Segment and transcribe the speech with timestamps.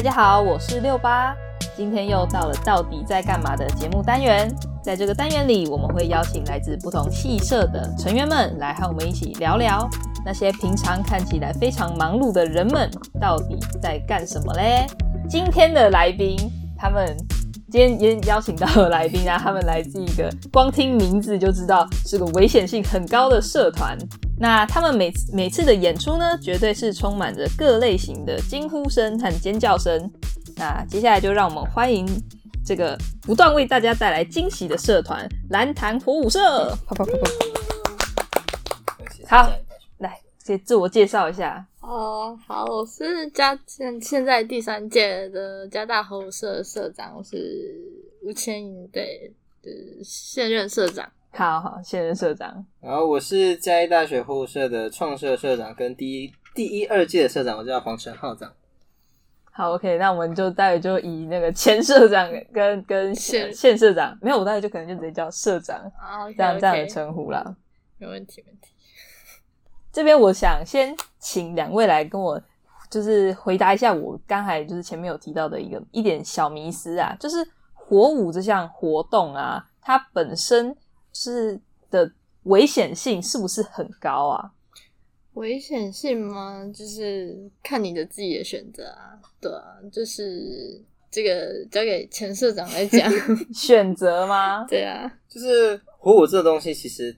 [0.00, 1.36] 大家好，我是六八，
[1.76, 4.50] 今天又到了到底在干嘛的节目单元。
[4.82, 9.86] 在这个单元里，我们会邀请来自不同系社的成员们来和我们一起聊聊
[10.24, 12.90] 那些平常看起来非常忙碌的人们
[13.20, 14.86] 到底在干什么嘞。
[15.28, 16.34] 今天的来宾，
[16.78, 17.14] 他们
[17.70, 23.98] 今天也邀请到了来宾啊，他们来自一个光听名字就知道是个危险性很高的社团。
[24.42, 30.10] 那他们每每次的演出呢，绝对是充满着各类型的惊呼声和尖叫声。
[30.56, 32.06] 那接下来就让我们欢迎
[32.64, 36.74] 这个不断为大家带来惊喜的社团——蓝潭火舞社。
[39.28, 39.52] 好，
[39.98, 41.66] 来先自我介绍一下。
[41.82, 47.78] 哦，好，我是加现现在第三届的加大火舞社社长，我是
[48.22, 49.30] 吴千莹，对，
[49.62, 49.70] 的
[50.02, 51.06] 现任社长。
[51.32, 52.64] 好好，现任社长。
[52.80, 58.52] 然后我是嘉义大学火舞社的创社社长，跟第一第一二届的社长，我叫黄晨浩长。
[59.50, 65.80] 好，OK，那我们就待会就以那个前社长跟跟现现社长，没有，我待会就可能就直接叫社长，
[66.36, 67.56] 这样这样的称呼啦。
[67.96, 68.68] 没问题，问题。
[69.92, 72.40] 这边我想先请两位来跟我，
[72.90, 77.36] 就是回答一下我刚才就是前面有提到的一个一点小迷思啊，就是
[77.72, 80.76] 火舞这项活动啊，它本身。
[81.12, 82.10] 是的
[82.44, 84.50] 危险性是不是很高啊？
[85.34, 86.68] 危险性吗？
[86.74, 89.18] 就是看你的自己的选择啊。
[89.40, 90.80] 对啊，就是
[91.10, 93.10] 这个交给前社长来讲
[93.54, 94.64] 选择吗？
[94.68, 97.16] 对啊，就是火舞这个东西，其实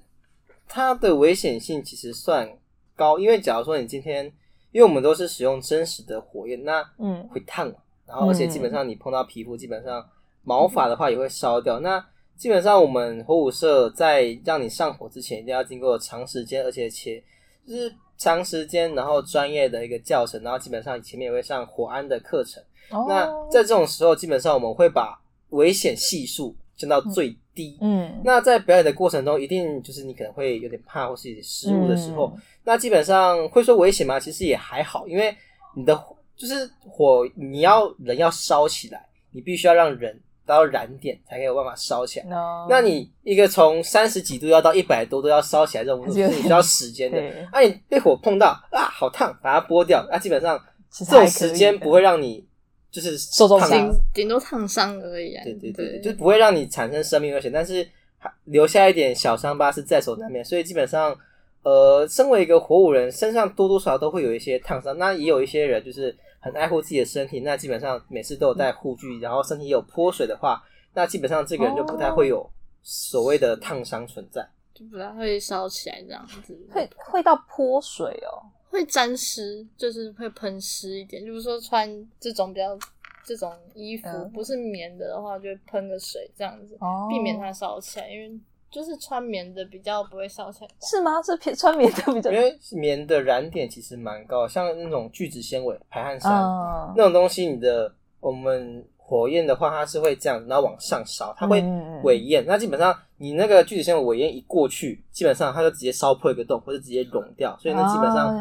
[0.69, 2.49] 它的危险性其实算
[2.95, 4.27] 高，因为假如说你今天，
[4.73, 7.73] 因为我们都是使用真实的火焰，那嗯会烫，
[8.06, 10.06] 然后而且基本上你碰到皮肤，基本上
[10.45, 11.81] 毛发的话也会烧掉。
[11.81, 12.05] 那
[12.36, 17.22] 基本上，我们火舞社在让你上火之前，一定要经过长时间，而且且
[17.65, 22.60] 就是长时间，然后专业的一个教程，然后基本上前面也会上火安的课程。
[23.09, 25.16] 那在这种时候，基本上我们会把
[25.50, 27.78] 危险系数降到最低。
[27.81, 34.19] 嗯，那在表演的过程中，一定就是你可能会有点怕或是失误的时候，那基本上会说危险吗？
[34.19, 35.32] 其实也还好，因为
[35.76, 35.94] 你的
[36.37, 40.21] 就是火，你要人要烧起来，你必须要让人。
[40.44, 42.26] 到燃点才可以有办法烧起来。
[42.69, 47.22] 那你一个从三十几度要到一百多度要烧起来，这种 是需要时间的。
[47.53, 50.06] 那你被火碰到啊，好烫，把它剥掉。
[50.10, 50.60] 那基本上
[50.91, 52.44] 这种时间不会让你
[52.91, 55.34] 就是受重伤，顶多烫伤而已。
[55.34, 57.86] 啊对对对，就不会让你产生生命危险，但是
[58.44, 60.44] 留下一点小伤疤是在所难免。
[60.44, 61.16] 所以基本上，
[61.62, 64.98] 呃，身为一个火舞人，身上多多少少都会有一些烫伤。
[64.98, 66.16] 那也有一些人就是。
[66.42, 72.44] 很爱护自己的身体，那基本上每次都有带护具，然后身体有泼水的话，那基本上这个人就不太会有
[72.82, 76.58] 所谓的烫伤存在，就不太会烧起来这样子。
[76.70, 81.25] 会会到泼水哦，会沾湿，就是会喷湿一点。
[81.25, 81.88] 就是说穿
[82.19, 82.76] 这种比较
[83.24, 86.76] 这种衣服不是棉的的话，就喷个水这样子，
[87.09, 88.41] 避免它烧起来，因为。
[88.72, 91.21] 就是穿棉的比较不会烧起来，是吗？
[91.21, 96.33] 是偏穿棉的比较，因为棉的燃点其实蛮高，像那种聚酯纤维、排汗衫
[96.97, 101.62] 那种东西，你的我们火焰的话，它是会这样，然后往上烧，它会
[102.03, 102.43] 尾焰。
[102.47, 108.34] 那基本上你那个聚酯纤维尾焰一过去，基本上它就直接烧破一个洞，或者直接融掉，所以那基本上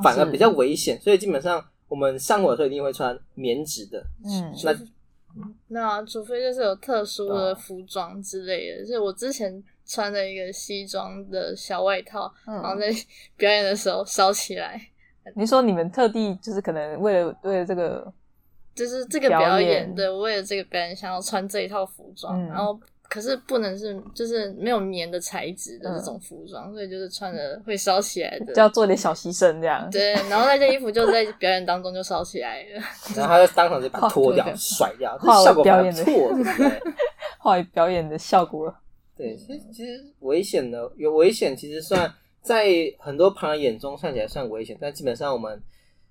[0.00, 0.96] 反而比较危险。
[1.00, 4.78] 所以基本上我们上火的时候一定会穿棉质的，嗯，那
[5.66, 9.60] 那除非就是有特殊的服装之类的，就是我之前。
[9.86, 12.92] 穿着一个西装的小外套，然后在
[13.36, 14.80] 表演的时候烧起来。
[15.36, 18.12] 你说你们特地就是可能为了为了这个，
[18.74, 29.88] 就是这个表演，对，为了这个表演想要穿这一套服装，然后可是不能是就是没有棉的材质的这种服装，所以就是穿着会烧起来的， 就要做点小牺牲这样。
[29.90, 32.82] 对，然后那件衣服就在表演当中就烧起来了，
[33.14, 36.32] 然后他就当场就把它脱掉甩掉，效果表演的错，
[37.38, 38.74] 画表演的效果。
[39.22, 42.66] 对，其实其实危险的有危险，其实算在
[42.98, 45.62] 很多旁人眼中算起来算危险，但基本上我们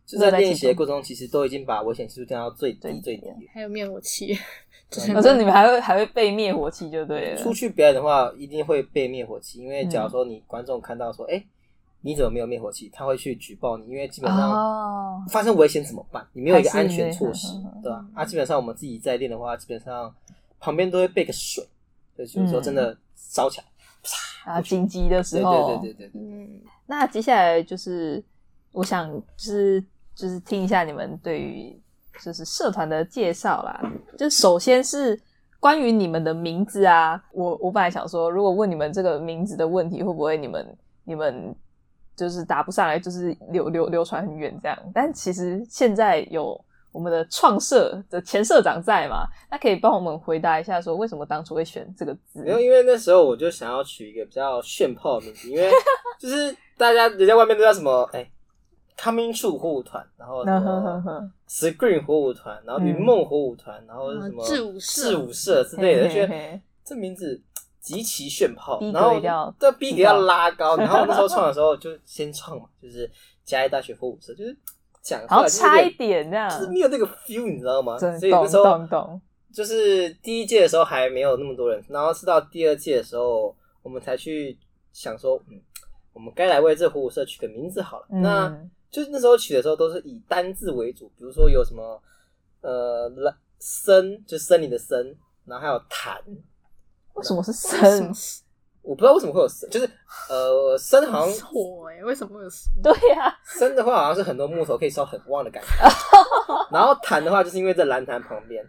[0.06, 3.28] 就在练习的过程中，其实都已经把危险系数降到最低最低。
[3.54, 4.34] 还有灭火器，
[5.14, 7.36] 反正你们还会还会备灭火器就对了。
[7.36, 11.44] 出去表演的话，一定会备灭火器，因为假如说你观众看到说，哎，
[12.00, 12.90] 你怎么没有灭火器？
[12.94, 16.26] 他会去举报你，因为基本上发生危险怎么办？
[16.32, 17.48] 你没有一个安全措施，
[17.84, 18.06] 对吧？
[18.14, 20.16] 啊，基本上我们自己在练的话，基本上
[20.62, 21.62] 旁边都会备个水。
[22.16, 26.22] 对，有时候真的烧起来，啊，紧急的时候，对对对对对。
[26.22, 28.24] 嗯，那接下来就是
[28.72, 29.84] 我想，就是
[30.16, 31.80] 就是听一下你们对于
[32.24, 33.82] 就是社团的介绍啦。
[34.18, 35.20] 就首先是
[35.60, 41.56] 关于你们的名字啊，我我本来想说，如果问你们这个名字的问题，会不会你们你们
[42.16, 44.78] 就是答不上来，就是流流流传很远这样。
[44.94, 46.60] 但其实现在有
[46.92, 49.26] 我们的创社的前社长在嘛？
[49.50, 52.44] 那可以帮我们回答一下，说为什么当初会选这个字？
[52.44, 55.72] 没有，因为那时候我就想要取一个比较炫炮的名字，因为
[56.20, 58.30] 就是大家人家外面都叫什么哎
[58.98, 67.42] ，Coming True 火舞团，然后什么 Screen 火舞团，然后云梦火舞团，然后什么志舞智舞社之类的，就觉得这名字
[67.80, 73.10] 极其炫炮，然后这逼格要拉高， 然后那时候创的时候就先创嘛，就是
[73.46, 74.58] 嘉义大学火舞社，就是。
[75.02, 77.98] 讲好差一点这样，就是没有那个 feel，你知道吗？
[77.98, 78.80] 所以那时候
[79.52, 84.58] 就是第一届的时候还没有那么多人，然后是到第二届的时候，我们才去
[84.94, 85.60] 想说，嗯，
[86.14, 88.06] 我们该来为这虎舞社取个名字好了。
[88.10, 88.48] 那
[88.90, 92.02] 就那时候取的时候都是以单字为主，比如说有什么
[92.62, 93.12] 呃
[93.60, 95.16] 森，就森林的森，
[95.46, 96.22] 然后还有潭，
[97.16, 98.12] 为什么是森？
[98.84, 99.90] 我不知道为什么会有生，就是
[100.30, 102.72] 呃生好像火哎，为什么会有生？
[102.82, 105.70] 对呀，生的话好像是很多木头可以烧很旺的感觉。
[106.72, 108.66] 然后潭的话，就是因为在蓝潭旁边，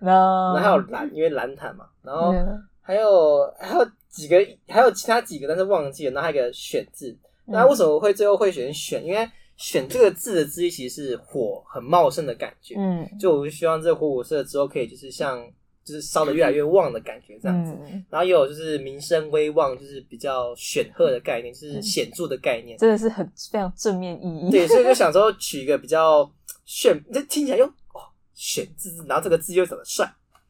[0.55, 1.87] 然后还有蓝，因为蓝潭嘛。
[2.03, 2.33] 然后
[2.81, 4.37] 还有还有几个，
[4.69, 6.13] 还有其他几个，但是忘记了。
[6.13, 7.17] 然后还有一个选字，
[7.47, 9.05] 那为什么会最后会选选？
[9.05, 9.27] 因为
[9.57, 12.75] 选这个字的字意其实是火很茂盛的感觉。
[12.77, 15.43] 嗯，就我就希望这个火舞社之后可以就是像。
[15.85, 17.77] 就是烧的越来越旺的感觉，这样子。
[18.09, 24.51] 然后也有就是名声威望，就是比较显赫的概念，就是显著的概念，真的是很非常正面意义。
[24.51, 26.31] 对，所以就想说 取一个比较
[26.65, 28.03] 炫，这听起来又哦
[28.35, 30.09] 炫字，然后这个字又长得帅，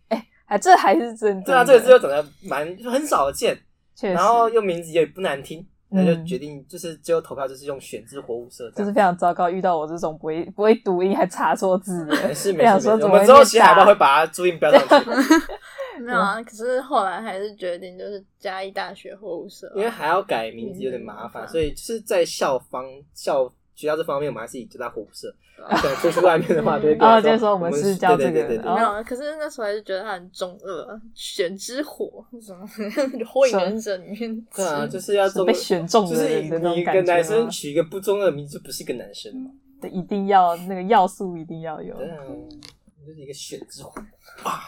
[0.09, 3.59] 哎，还这还是真对啊，这个字又长得蛮很少见，
[4.01, 5.67] 然后又名字也不难听。
[5.93, 9.51] 那就决定，就是最后投票就是用选字火舞社，就是非常糟糕。
[9.51, 12.89] 遇到我这种不会不会读音还查错字的，没事没事。
[13.03, 15.11] 我们之后写海报会把它注音标上去。
[16.03, 22.85] 没有啊，可是后来还是决定就是嘉义大学火舞社，因为还要改名字有点麻烦，所以就是在校方
[23.15, 23.53] 校。
[23.75, 25.35] 学校这方面，我们还是以九大火舞社。
[25.81, 27.07] 对，出去外面的话，对对。
[27.07, 29.05] 哦，就是说我们是叫这个，没有。
[29.05, 32.67] 可是那时候还是觉得他很中二，选之火什么
[33.25, 34.47] 火影忍者里面。
[34.55, 37.01] 对啊，就是要被选中的人的那种感觉。
[37.01, 39.51] 一个男生取一个不中二的名字，就不是一个男生嘛。
[39.81, 41.95] 对，一定要那个要素一定要有。
[41.97, 42.19] 对啊，
[43.07, 43.93] 就是一个选之火
[44.43, 44.61] 啊。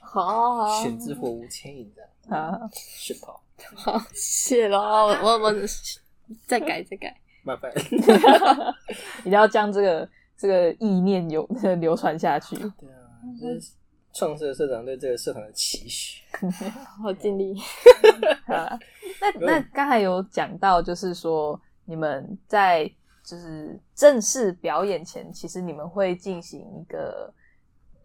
[0.00, 0.82] 好好。
[0.82, 3.40] 选之火无牵引的啊，是跑。
[3.74, 5.54] 好，谢了，我我我
[6.46, 7.16] 再改再改。
[7.50, 7.72] 麻烦，
[9.20, 11.44] 一定要将这个这个意念流
[11.80, 12.56] 流传下去。
[12.56, 13.72] 对啊，这是
[14.12, 16.22] 创社社长对这个社团的期许。
[17.02, 17.56] 好尽力。
[18.46, 18.78] 那
[19.40, 22.88] 那刚才有讲到，就是说你们在
[23.24, 27.32] 就是正式表演前，其实你们会进行一个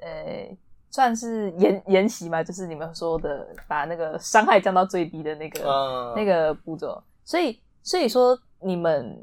[0.01, 0.57] 呃，
[0.89, 7.01] 算是研研习嘛，就是你们说的把那个伤害降到最低的那个那个步骤。
[7.23, 8.37] 所以所以说。
[8.61, 9.15] 你们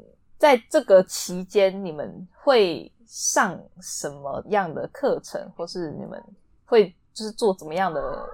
[0.43, 6.21] 在这个期间，你们会上什么样的课程，或是你们
[6.65, 8.29] 会就是做怎么样的？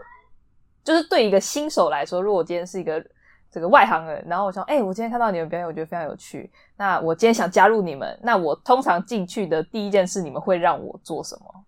[0.83, 3.05] 就是对一个新手来说，如果我今天是一个
[3.51, 11.65] 这个外行人，然后我想，哎，我今天看到你们表演，我觉得非常有趣，那我今天想加入你们，那我通常进去的第一件事，你们会让我做什么？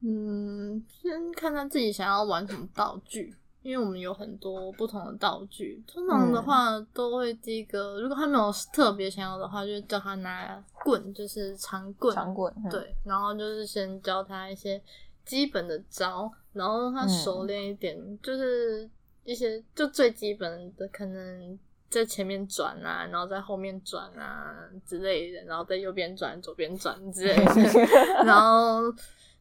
[0.00, 3.34] 嗯，先看他自己想要玩什么道具。
[3.68, 12.14] 因为我们有很多不同的道具，通常的话都会第一个，如果他没有特别想要的话，就叫他拿棍，就是长棍。
[12.14, 12.50] 长棍。
[12.70, 14.80] 对，然后就是先教他一些
[15.26, 18.88] 基本的招，然后让他熟练一点，就是
[19.24, 21.58] 一些就最基本的，可能
[21.90, 27.52] 在前面转啊，然后在后面转啊之类的，然后在右边转、左边转之类的，
[28.24, 28.90] 然后。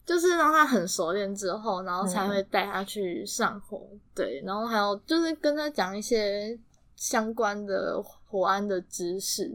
[0.08, 3.86] 就是让他很熟练之后，然后才会带他去上火，
[4.16, 6.58] 对，然后还有就是跟他讲一些
[6.96, 9.52] 相关的火安的知识，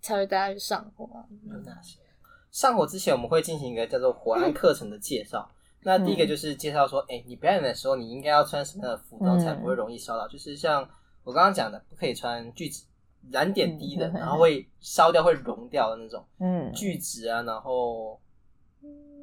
[0.00, 1.10] 才会带他去上火。
[1.50, 1.98] 有哪些？
[2.52, 5.50] 上火之前我们会进行一个叫做火安课程的介绍。
[5.82, 10.28] 那第一个就是介绍说，哎，你表演的时候你应该要穿什么样的服装才不会容易烧到？
[10.28, 10.88] 就是像
[11.24, 12.84] 我刚刚讲的，不可以穿聚酯
[13.32, 16.24] 燃点低的，然后会烧掉会融掉的那种。
[16.38, 18.16] 嗯，聚酯啊，然后。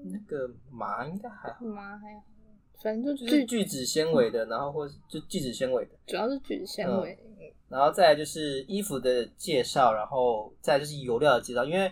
[0.06, 2.24] 那个麻应该还好，麻还好，
[2.82, 7.18] 反正就是聚酯纤维的，然后或就聚酯纤维的，主要是聚酯纤维。
[7.68, 11.64] 然后再来就是衣服的介绍，然后再就是油料的介绍。
[11.64, 11.92] 因为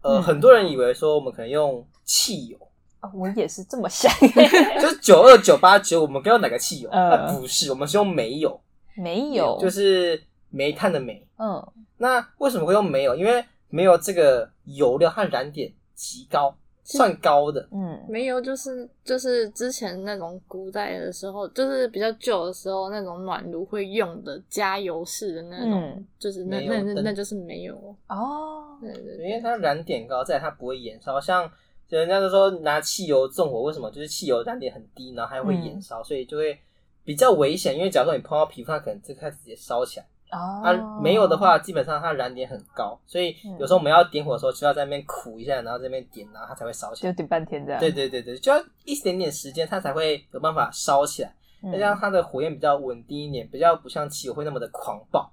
[0.00, 2.56] 呃，很多人以为说我们可能用汽油
[3.00, 4.08] 啊，我也是这么想，
[4.80, 6.90] 就是九二九八九，我们该用哪个汽油？
[6.90, 8.60] 啊，不是，我们是用煤油，
[8.96, 11.26] 煤油就是煤炭的煤。
[11.38, 13.16] 嗯，那为什么会用煤油？
[13.16, 16.56] 因为煤油这个油料和燃点极高。
[16.88, 27.74] 算高的，嗯，煤油就是就是之前那种古代的时候，就是比较旧的时候那种暖炉会用的加油式的那种，就是那那那那就是煤油
[28.08, 31.20] 哦，对对，因为它燃点高，在它不会燃烧。
[31.20, 31.50] 像
[31.88, 33.90] 人家都说拿汽油纵火，为什么？
[33.90, 36.56] 就是汽油燃点很低，然后还会燃烧，所以就会
[37.02, 37.76] 比较危险。
[37.76, 40.06] 因为假如说你碰到皮肤，它可能就开始直接烧起来。
[40.30, 40.62] 哦。
[40.64, 47.12] 啊，没有的话，基本上它燃点很高，所以有时候我们要点火的时候，就要在那边苦一下，然后这边点，然后它才会烧起来。
[47.12, 47.80] 就点半天这样。
[47.80, 51.34] 对对对对，就要一点点时间，它才会有办法烧起来。
[51.72, 55.30] 再加上它的火焰比较稳定一点，比较不像汽油会那么的狂暴。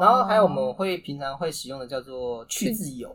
[0.00, 3.14] 然后还有我们会平常会使用的叫做去渍油。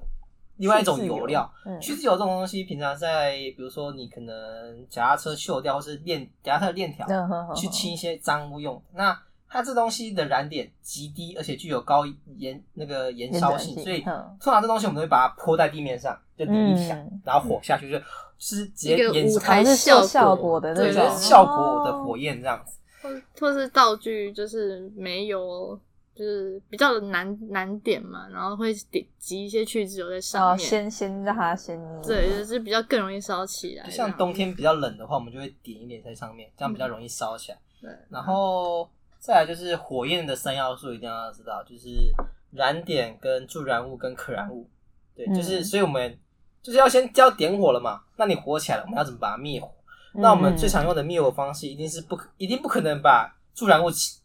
[0.57, 1.51] 另外一种油料，
[1.81, 7.07] 去渍油这种东西，平常在比如说你可能脚踏车锈掉，或是链脚踏车的链条，
[7.55, 8.79] 去清一些脏污用。
[8.93, 9.19] 那
[9.53, 12.03] 它这东西的燃点极低，而且具有高
[12.39, 17.99] 燃那个燃烧性，所以通常这东西我们都会把它泼在地面上，就点一下，然后火下去就
[18.39, 25.79] 是直接演舞台效果的那种效果的火焰这样子，或或是道具就是没有。
[26.15, 33.89] 就是比较难难点嘛，然后会点挤一些去脂油在上面，先先让它先对，就是比较更容易烧起来。
[33.89, 37.57] 像冬天比较冷的话，我们就会点一点在上面，这样比较容易烧起来。
[37.81, 38.87] 对，然后
[39.23, 42.11] 再来就是火焰的三要素一定要知道，就是
[42.51, 44.69] 燃点、跟助燃物、跟可燃物。
[45.15, 46.19] 对，就是所以我们
[46.61, 49.71] 就是要先要点火了嘛，那你火起来了，我们要怎么把它灭火？
[50.15, 54.19] 那我们最常用的灭火方式一定是不可，一定不可能把助燃物起。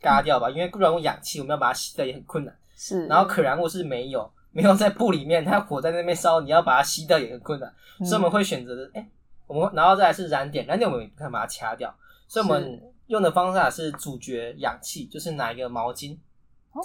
[0.00, 2.56] 嘎掉吧，因为助燃物氧气我们要把它吸掉也很困难。
[2.74, 7.72] 是，然后可燃物是没有，没有在布里面，它火在那边烧，你要把它吸掉也很困难。
[7.98, 9.08] 所以我们会选择的，哎，
[9.46, 11.92] 我们然后再来是燃点，燃点我们也不可能把它掐掉，
[12.26, 16.16] 所以我们用的方法是主角氧气，就是拿一个毛巾，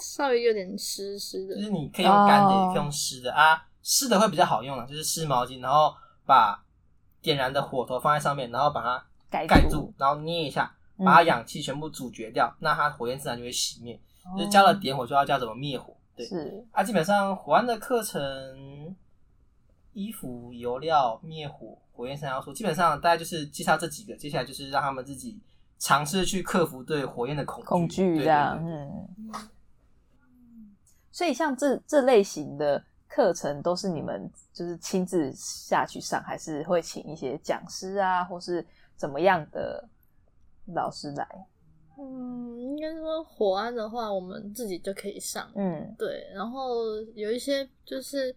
[0.00, 5.94] 稍微有点湿湿的，就是你可以用干的，也可以用湿的啊，湿的会比较好用啊，就是湿毛巾，然后
[6.26, 6.62] 把
[7.22, 10.74] 点燃的火头放在上面，然后把它盖住，然后捏一下。
[10.96, 14.00] 把氧气全部阻绝掉，那它火焰自然就会熄灭。
[14.38, 15.92] 就是加了点火，就要教怎么灭火。
[16.14, 18.94] 对，是啊，基本上火安的课程，
[19.92, 24.14] 衣服、油料、灭火、火焰三要素，基本上大概就是介绍这几个。
[24.14, 25.36] 接下来就是让他们自己
[25.78, 28.58] 尝试去克服对火焰的恐恐惧，这样。
[28.64, 29.08] 嗯。
[31.10, 38.66] 所以像这这类型的课程，都是你们就是亲自下去上，还是会请一些讲师啊，或是
[38.96, 39.88] 怎么样的？
[40.68, 41.28] 老师来，
[41.98, 46.26] 嗯，应该说火安的话，我们自己就可以上，嗯，对。
[46.32, 48.34] 然后有一些就是，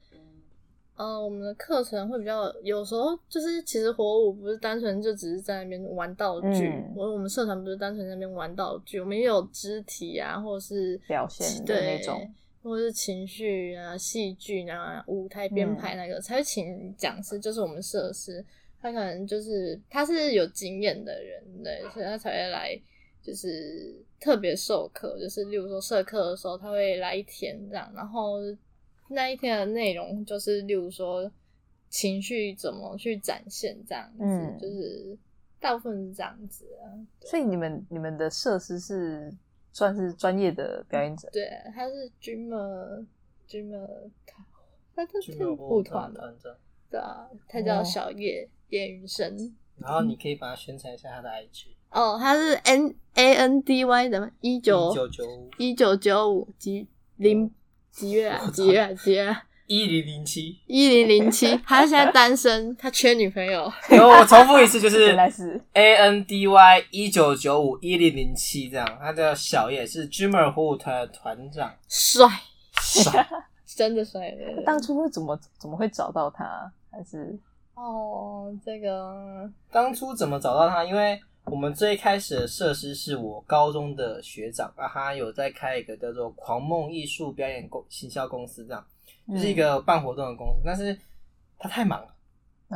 [0.97, 12.27] 呃，我们的课程会比较，有时候就是其实火舞不是单纯就只是在那边玩道具，我我们社团不是单纯在那边玩道具，我们也有肢体啊，或者是表现的那种，
[12.63, 18.43] 或者是情绪啊、戏剧啊、舞台编排那个，才会请讲师，就是我们设施。
[18.79, 22.79] 他可能就是他是有经验的人，对，所以他才会来，
[23.21, 28.39] 就是特别授课，就是例如说授课的时候，他会来一天这样，然后
[29.09, 31.31] 那一天的内容就是例如说
[31.89, 35.17] 情绪怎么去展现这样子，就是
[35.59, 36.85] 大部分是这样子啊。
[37.21, 39.33] 所以你们你们的设施是
[39.71, 41.29] 算是专业的表演者？
[41.31, 43.05] 对，他是 dreamer
[43.49, 44.09] dreamer，
[44.95, 46.35] 他他是舞团的，
[46.89, 48.49] 对啊，他叫小叶。
[48.69, 56.85] 叶云生，然后你可以把它宣传一下他的 IG 哦，他是 N A N D Y 的一九九九五一九九五几
[57.15, 57.49] 零
[57.99, 58.47] 几月啊？
[58.53, 58.95] 几月？
[58.95, 59.35] 几月？
[59.65, 63.69] 一零零七一零零七， 他现在单身，他缺女朋友。
[63.89, 68.87] 然我重复一次，就是 原来是 A N D Y 一九九五一零零七这样。
[69.01, 72.25] 他叫小叶，是 Dreamer Hood 的团长，帅
[72.79, 73.27] 帅，
[73.65, 74.33] 真的帅。
[74.65, 76.71] 当初会怎么怎么会找到他？
[76.89, 77.37] 还是？
[77.73, 80.85] 哦，这个当初怎么找到他？
[80.85, 88.85] 因为我们最开始的设施是我高中的学长啊，他有在开一个叫做“狂梦艺术表演公行销公司”，这样
[89.29, 90.61] 就是一个办活动的公司。
[90.65, 90.97] 但是
[91.57, 92.09] 他太忙了，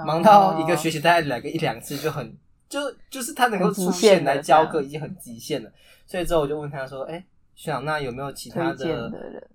[0.06, 2.36] 忙到一个学期大概来个一两次就很
[2.70, 5.72] 就就是他能够出现来教课已经很极限了。
[6.06, 7.24] 所以之后我就问他说：“哎，
[7.56, 9.12] 学长，那有没有其他的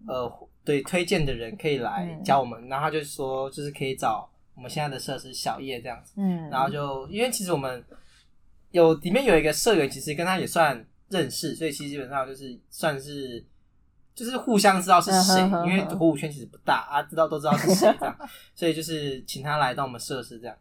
[0.06, 7.84] 呃对推荐的人可以来教我们？”然后他就说：“就是可以找。”我们现在的设施小叶这样子，嗯，然后就因为其实我们
[8.70, 13.44] 有里面有一个社员，其实跟他也算认识，所以其实基本上就是算是
[14.14, 18.16] 就是互相知道是谁，因为火舞圈其实不大啊，知道都知道是谁这样，
[18.54, 20.56] 所以就是请他来到我们设施这样。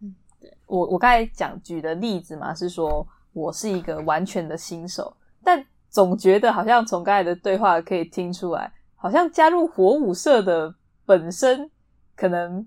[0.00, 11.70] 嗯，对我我刚才讲举的例子嘛，是说我是一个完全的新手，但总觉得好像从刚才的对话可以听出来，好像加入火舞社的本身
[12.16, 12.66] 可能。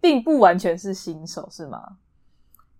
[0.00, 1.96] 并不完全是新手，是吗？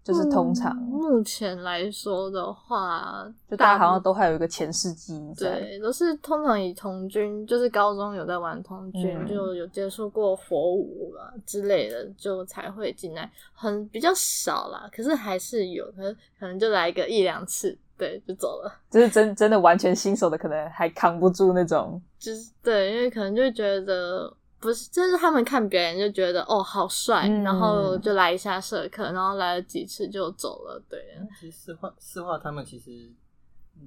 [0.04, 14.88] 就是通常目前来说的话，就大家好像都还有一个前世记忆对，都是通常以童军，就是高中有在玩童军，就有接触过火舞啊之类的，就才会进来，很比较少啦。
[14.90, 18.72] 可是还是有，可是可能就来个一两次，对，就走了。
[18.90, 24.32] 就是真真的完全新手的，可能还扛不住那种， 就是对，因为可能就觉得。
[24.60, 30.82] 不是，就是他们看表演就觉得哦好帅，然后就来一下社课，然后来了几次就走了。
[30.88, 31.00] 对，
[31.38, 33.08] 其实四化四化他们其实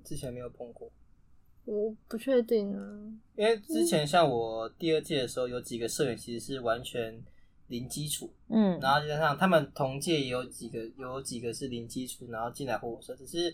[0.03, 0.89] 之前没有碰过，
[1.65, 2.81] 我不确定啊。
[3.35, 7.21] 因为之前像我第二届的时候，有几个社员其实是完全
[7.67, 13.53] 零基础，嗯，然后加上他们同届也有几个有几个是零基础，然后进来火社，只是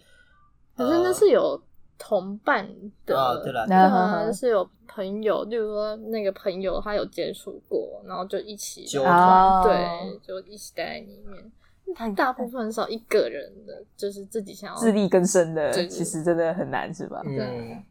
[0.75, 1.59] 可是那是有。
[1.97, 2.67] 同伴
[3.05, 11.51] 的，对了，是有朋友，例如说那个朋友他有接触过，然后就一起纠团，对，就一起待在里面。
[11.95, 17.21] 他大部分少一个人的，就是自己想要自力更生的，其实真的很难，是吧？
[17.25, 17.81] 嗯，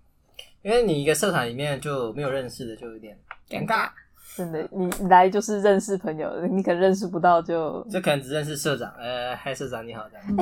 [0.63, 3.89] 因为你一个社团里面就没有认识的，就有点尴尬。
[4.37, 10.37] 真的，你来就是认识朋友，你可能认识不到就就可能只认识社长，呃，嗨，社长你好，这样。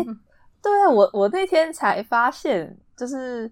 [0.60, 3.50] 对啊，我我那天才发现，就是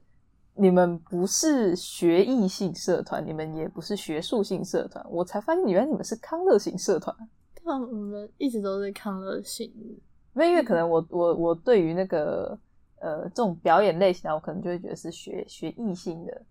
[0.54, 7.16] 你们不是学艺性社团，你们也不是学术性社团，我才发现原来你们是康乐型社团。
[7.54, 9.72] 对啊，我们一直都是康乐型。
[10.32, 12.58] 那因为可能我我我对于那个
[13.00, 16.42] 呃这种表演类型的，我可能就会觉得是学学艺性的。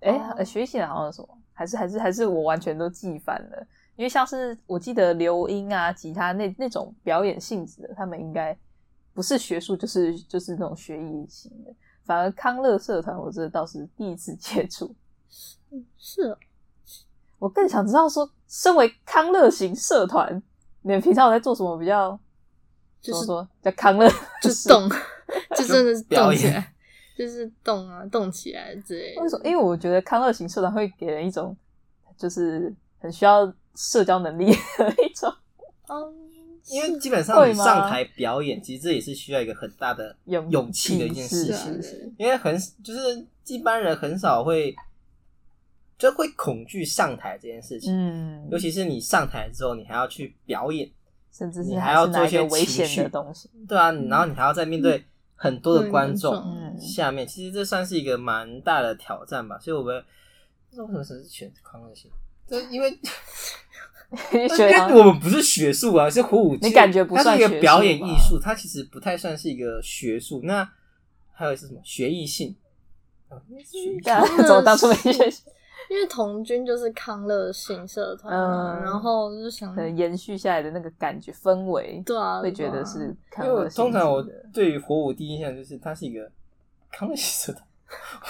[0.00, 1.28] 哎，学艺性的好像什么？
[1.52, 3.66] 还是还是还是我完全都记反了？
[3.96, 8.56] 因为像是我记得刘英啊、吉他那那种表演性质的，他们应该。
[9.14, 11.74] 不是学术，就是就是那种学艺型的。
[12.08, 14.94] 反而康乐社团，我这倒是第一次 接触。
[15.28, 15.58] 是，
[15.98, 16.36] 是。
[17.38, 20.42] 我更想知道说，身为康乐型社团，
[20.80, 21.76] 你们平常有在做什么？
[21.78, 22.18] 比较
[23.02, 24.10] 就是说叫康乐，
[24.42, 24.88] 就是动，
[25.54, 26.72] 就真的是动起来，
[27.14, 29.14] 就是动啊，动起来之类。
[29.18, 29.44] 为什么？
[29.44, 31.54] 因为我觉得康乐型社团会给人一种，
[32.16, 34.46] 就是很需要社交能力
[34.78, 35.30] 的一种。
[35.88, 36.28] 嗯。
[36.68, 42.14] 因为基本上你上台表演，其实这也是需要一个很大的勇气的一件事情。
[42.18, 44.74] 因为很就是一般人很少会
[45.96, 47.92] 就会恐惧上台这件事情。
[47.92, 50.88] 嗯，尤其是你上台之后，你还要去表演，
[51.32, 53.50] 甚至你还要做一些危险的东西。
[53.66, 55.04] 对啊，然后你还要再面对
[55.34, 59.58] 很多的观众下面，其实这算是一个蛮大的挑战吧。
[59.58, 59.96] 所以我们
[60.72, 62.10] 为什么是选康乐性？
[62.48, 62.98] 就因为。
[64.32, 70.40] 因为我们不是学术啊，是火舞，你感觉不算一个表演艺术，它其实不太算是一个学术。
[70.44, 70.66] 那
[71.30, 72.56] 还有是什么学艺性？
[74.02, 75.30] 怎么当初没学？
[75.90, 78.34] 因为童军就是康乐性社团，
[78.82, 83.84] 然后就想延续下来的那个感觉氛围，对啊，会觉得是康乐性。
[83.84, 86.30] 通常我对于火舞第一印象就是它是一个
[86.90, 87.60] 康乐性社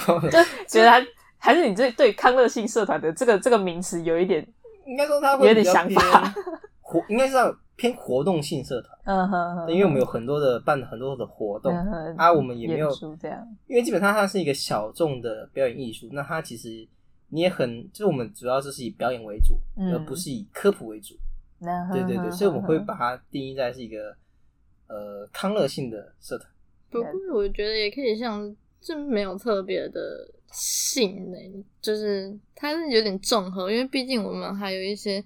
[0.05, 0.99] 团，就 觉得它
[1.39, 4.47] 还是你这对康乐性社团的这个这个名词有一点。
[4.85, 6.33] 应该说他会有点想法，
[6.81, 7.35] 活 应该是
[7.75, 11.71] 偏活动性社团，嗯哼，因为我们有很多的办很多的活动，
[12.17, 12.89] 啊，我们也没有
[13.21, 16.87] 这样，因为基本上它是一个小众的表演艺术，那它其实
[17.27, 19.59] 你也很，就是我们主要就是以表演为主，
[19.93, 21.13] 而不是以科普为主，
[21.93, 24.15] 对对对，所以我们会把它定义在是一个
[24.87, 26.49] 呃康乐性的社团。
[26.89, 30.27] 不过我觉得也可以像，这没有特别的。
[30.51, 31.37] 性呢，
[31.81, 35.23] 就是它是有点综合，因为毕竟我们还有一些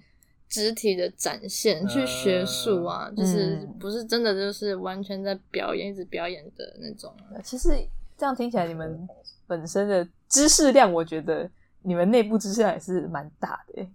[0.49, 7.13] 肢体的展现，去学术啊，就是不是真的就是完全在表演，一直表演的那种。
[7.43, 7.69] 其实
[8.17, 9.07] 这样听起来，你们
[9.47, 11.49] 本身的知识量，我觉得
[11.81, 13.87] 你们内部知识量也是蛮大的，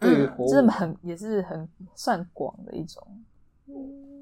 [0.00, 3.06] 对，就是很也是很算广的一种，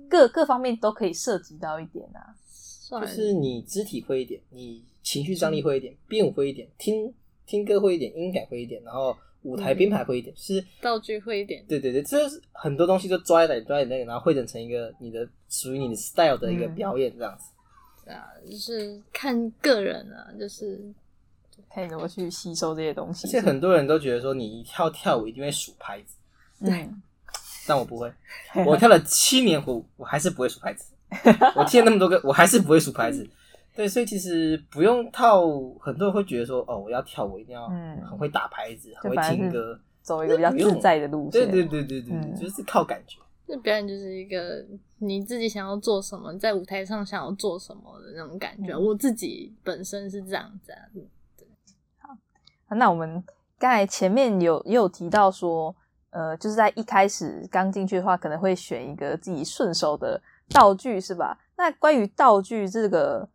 [0.09, 2.35] 各各方面都可以涉及到一点啊。
[2.91, 4.85] 就是你肢体会一点，你。
[5.09, 7.11] 情绪张力会一点，编舞会一点，听
[7.47, 11.65] 听歌会一点，音感会一点，然后舞台编排会一点，是道具会一点。
[11.67, 18.11] 对对对，这是很多东西都抓一点抓一点那个，然后汇整成一个你的属于你的 style 的一个表演这样子。
[18.11, 20.79] 啊，就是看个人啊，就是
[21.71, 23.27] 看你怎么去吸收这些东西。
[23.27, 26.17] 而且很多人都觉得说，你跳跳舞一定会数拍子，
[26.67, 26.87] 对，
[27.67, 28.13] 但我不会，
[28.67, 30.93] 我跳了七年舞，我还是不会数拍子。
[31.57, 33.27] 我听了那么多个，我还是不会数拍子。
[33.79, 35.47] 对，所以其实不用套，
[35.79, 37.69] 很多人会觉得说，哦，我要跳，我一定要
[38.11, 41.31] 很会打拍子，很会听歌，走一个比较自在的路线。
[41.31, 43.21] 对对对对对，就是靠感觉。
[43.47, 44.67] 这表演就是一个
[44.99, 48.77] 你自己想要做什么，在舞台上想要做什么的那种感觉。
[48.77, 50.73] 我自己本身是这样子。
[51.37, 51.47] 对，
[51.99, 53.23] 好，那我们
[53.61, 55.73] 刚才前面有也有提到说，
[56.11, 60.21] 呃，就是在一开始刚进去的话，可能会选一个自己顺手的。
[60.51, 61.39] 道具是吧？
[61.59, 63.29] 那关于道具这个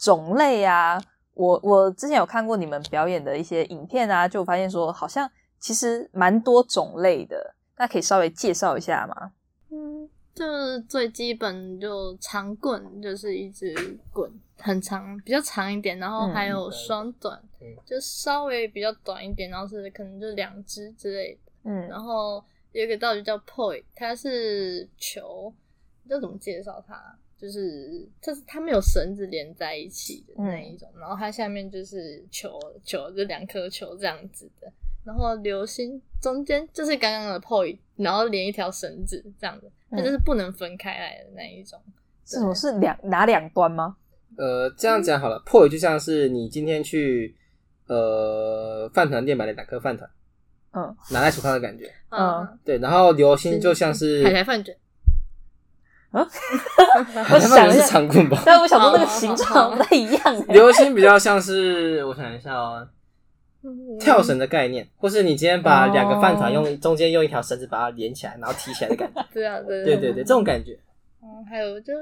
[0.00, 0.98] 种类啊，
[1.34, 9.32] 我我之前有看过你们表演的一些影片啊，就发现说好像其实蛮多种类的，那可以稍微介绍一下吗？
[9.70, 13.74] 嗯，就是最基本就长棍，就是一支
[14.10, 17.38] 棍，很长，比较长一点，然后还有双短，
[17.84, 21.52] 就稍微比较短一点，然后是可能就两支之类的。
[21.64, 25.52] 嗯，然后有一个道具叫 poi，它是球，
[26.08, 26.94] 这怎么介绍它？
[27.40, 34.70] 就是就是它没有绳子连在一起的那一种，然后它下面就是球球，就两颗球这样子的，
[35.04, 41.80] 然后流星中间就是刚刚的 poi，然后连一条绳子这样子，它就是不能分开来的那一种。
[42.26, 43.96] 这种是两哪两端吗？
[44.36, 47.34] 呃，这样讲好了，poi 就像是你今天去
[47.86, 50.08] 呃饭团店买了两颗饭团，
[50.72, 54.76] 嗯，拿在手上的感觉，嗯，对，然后流星就像是海苔饭卷。
[56.10, 56.26] 啊，
[57.32, 60.46] 我想是长棍吧，但我想说那个形状不太一样。
[60.48, 62.88] 流星比较像是，我想一下哦，
[64.00, 69.24] 跳绳的概念，或是你今天把两个饭团用中间用一条绳子把它连起来，然后提起来的感觉。
[69.32, 70.76] 对啊，对对对对，这种感觉。
[71.22, 71.92] 嗯，还有就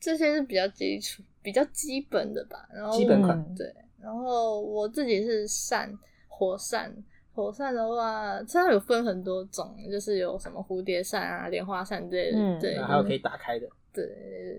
[0.00, 2.66] 这些是比较基础、比较基本的吧。
[2.74, 3.72] 然后基本款对，
[4.02, 5.92] 然后我自己是扇
[6.26, 6.92] 火扇。
[7.34, 14.04] 火扇的话，它有分很多种，就是有什么蝴蝶扇啊、莲花扇之类的，对，还有可以打开的，对，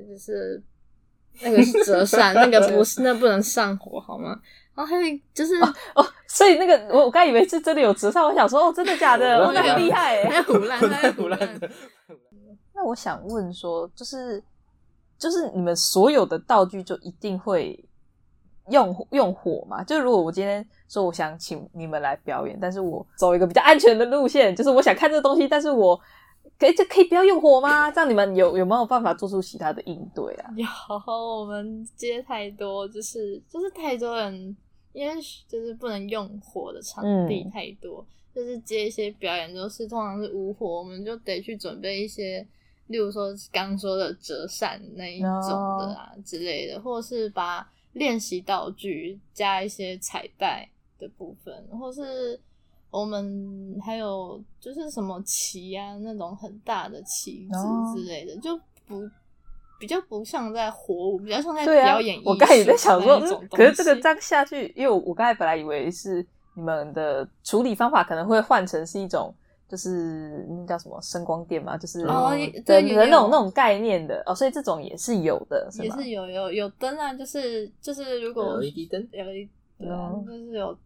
[0.10, 0.62] 就是
[1.42, 4.40] 那个是折扇， 那个不是，那不能上火，好吗？
[4.76, 5.54] 然后还有就是
[5.94, 9.38] 哦，所以那个我我刚以为是真的有折扇，我想说哦，真的假的？
[9.54, 11.40] 那很厉害，太胡乱，太胡乱。
[12.74, 14.44] 那我想问说，就是
[15.20, 17.80] 就是你们所有的道具就一定会？
[18.70, 19.84] 用用火嘛？
[19.84, 26.00] 就是如果我今天说我想请你们来表演，但是我走一个比较安全的路线，就是我想看这个东西，但是我
[26.58, 27.92] 可以这可以不要用火吗？
[27.92, 30.50] 这样你们有有没有办法做出其他的应对啊？
[30.56, 30.66] 有，
[31.08, 34.56] 我们接太多，就是就是太多人，
[34.94, 35.16] 因为
[35.48, 42.48] 就是不能用火的场地太多，就是接一些表演都是通常是无火，我们就得去准备一些，
[42.88, 45.32] 例如说刚说的折扇那一种
[45.80, 47.68] 的啊之类的，或者是把。
[47.94, 52.40] 练习道具加一些彩带的部分，或是
[52.92, 59.10] 我们还有就是什么旗啊那种很大的旗子之类的，就不
[59.80, 62.22] 比较不像在火舞，比较像在表演。
[62.26, 66.26] 我刚才也在想说，可是这个这样下去，因为我刚才本来以为是
[66.56, 69.34] 你们的处理方法可能会换成是一种。
[69.74, 72.30] 就是那叫什么声光电嘛，就是哦
[72.64, 74.22] 对那种那种概念的。
[74.28, 80.78] 哦，所以这种也是有的，也是有有有灯啊，就是就是如果 LED 灯，LED 对啊，就是有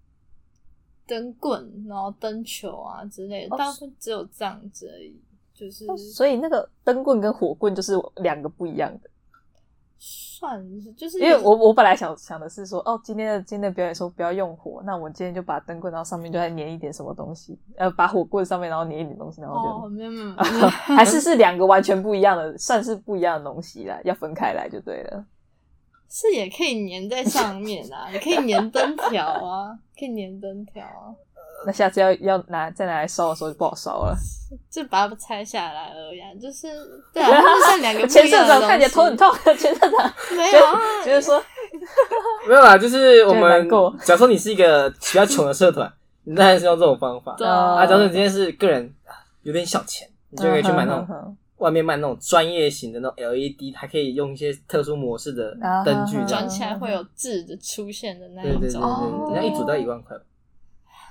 [1.06, 5.20] 灯棍，然后灯球啊之类的，大部分只有这样子而已，
[5.54, 7.92] 就是所以那个灯棍跟火棍就是
[8.24, 9.10] 两个不一样的。
[10.00, 20.36] 算是，就是因为我我本来想想的是说，哦，今天的今天的表演说不要用火，那我今天就把灯棍，然后上面就再粘一点什么东西，呃，把火棍上面然后粘一点东西，然后就没有没有，
[20.70, 25.26] 还是是两个完全不一样的，算是不一样的东西啦，要分开来就对了。
[26.10, 31.12] 是也可以粘在上面啊，也可以粘灯条啊，可以粘灯条啊。
[31.66, 34.16] 那下次要要拿再拿来烧的时候就不好烧了，
[34.70, 36.40] 就把它拆下来而已。
[36.40, 36.68] 就是
[37.14, 38.06] 对啊，就剩两个。
[38.08, 41.44] 前社长看起来头很痛，前社长 没有啊，就是说
[42.48, 43.68] 没有啦，就是我们
[44.04, 45.92] 假如说你是一个比较穷的社团，
[46.24, 47.36] 你当然是用这种方法。
[47.46, 48.94] 啊，假如你今天是个人
[49.44, 58.60] 有点小钱，你就可以去买那种外面卖那种专业型的那种 LED，还可以用一些特殊模式的灯具，转起来会有字的出现的那一种。
[58.60, 60.16] 对对对对，人家一组都要一万块。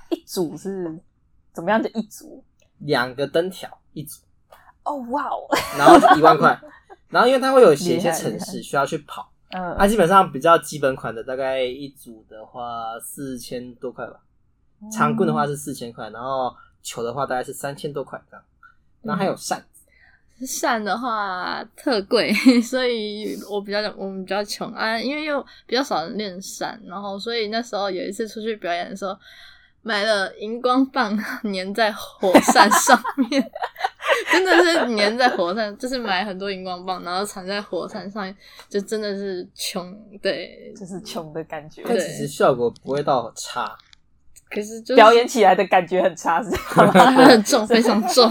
[0.09, 0.99] 一组是
[1.53, 2.43] 怎么样的一组？
[2.79, 4.19] 两个灯条一组。
[4.83, 5.47] 哦哇哦！
[5.77, 6.57] 然后一万块，
[7.09, 14.21] 然后因为它会有写一些城市需要去跑，嗯，它基本上比较基本款的，大概一组的话四千多块吧。
[14.89, 18.45] 长棍的话是四千块，然后球的话大概是三千多块这样。
[19.01, 22.31] 然后还有扇子，扇的话特贵，
[22.63, 29.17] 所以我比较我们比较穷啊，因为又比较少人练扇，然后所以那时候有一次出去表演的时候。
[29.87, 33.41] 买了荧光棒 粘在火扇上面，
[34.29, 38.35] 真的是粘在火扇，就是买很多荧光棒，然后缠在火扇上，
[38.67, 41.83] 就真的是穷，对，就是穷的感觉。
[41.87, 43.77] 但其实效果不会到差，
[44.49, 48.29] 可是就表演起来的感觉很差，是 很重，非常重，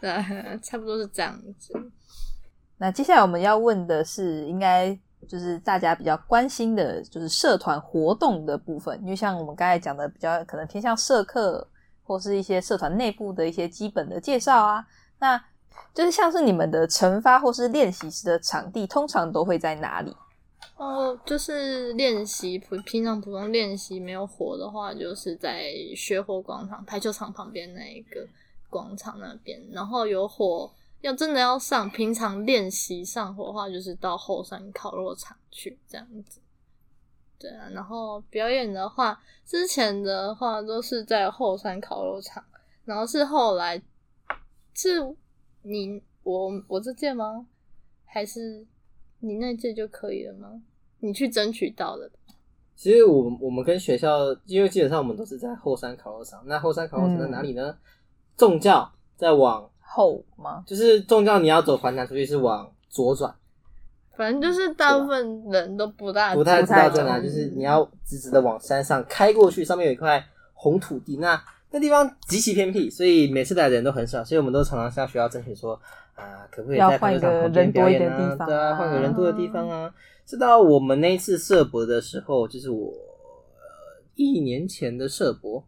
[0.00, 0.10] 对，
[0.60, 1.72] 差不多是这样子。
[2.78, 4.98] 那接下来我们要问的是，应该。
[5.28, 11.66] 就是大家比较关心的，就是社团活动的部分，因为像我们刚才讲的，比较可能偏向社课
[12.02, 14.84] 或是一些社团内部的一些基本的介绍啊。
[15.18, 15.42] 那
[15.94, 20.14] 就是像是你们的晨发或是练习时的场地，通常都会在哪里？
[20.76, 28.26] 哦，就是练习普平常普通练习没有火的话，就是在学火广场排球场旁边那一个
[28.68, 29.60] 广场那边。
[29.70, 30.70] 然后有火
[31.02, 36.40] 要真的要上，平常练习上火的话，就是到后山烤肉场去这样子。
[37.38, 42.42] 对啊，然后表演的话，之前的话都是在后山烤肉场，
[42.84, 43.82] 然后是后来
[44.74, 45.14] 是
[45.62, 47.46] 你我我这届吗？
[48.04, 48.64] 还是
[49.18, 50.62] 你那届就可以了吗？
[51.00, 52.08] 你去争取到了。
[52.76, 56.42] 其实我我们跟学校，因为基本上我们都是在后山烤肉场。
[56.46, 57.76] 那后山烤肉场在哪里呢？
[58.36, 60.64] 重教再往后吗？
[60.66, 63.34] 就是宗教你要走环南出去是往左转。
[64.14, 75.80] 反正就是大部分人都不大不太知道在哪，就是你要直直的往山上开过去，上面有一块红土地，那那地方极其偏僻，所以每次来的人都很少，所以我们都常常向学校争取说
[76.14, 78.46] 啊，可不可以在换一个人多一点的地方？
[78.46, 79.92] 对啊，换个人多的地方啊。
[80.26, 82.92] 直到我们那一次社博的时候，就是我
[84.14, 85.64] 一年前的社博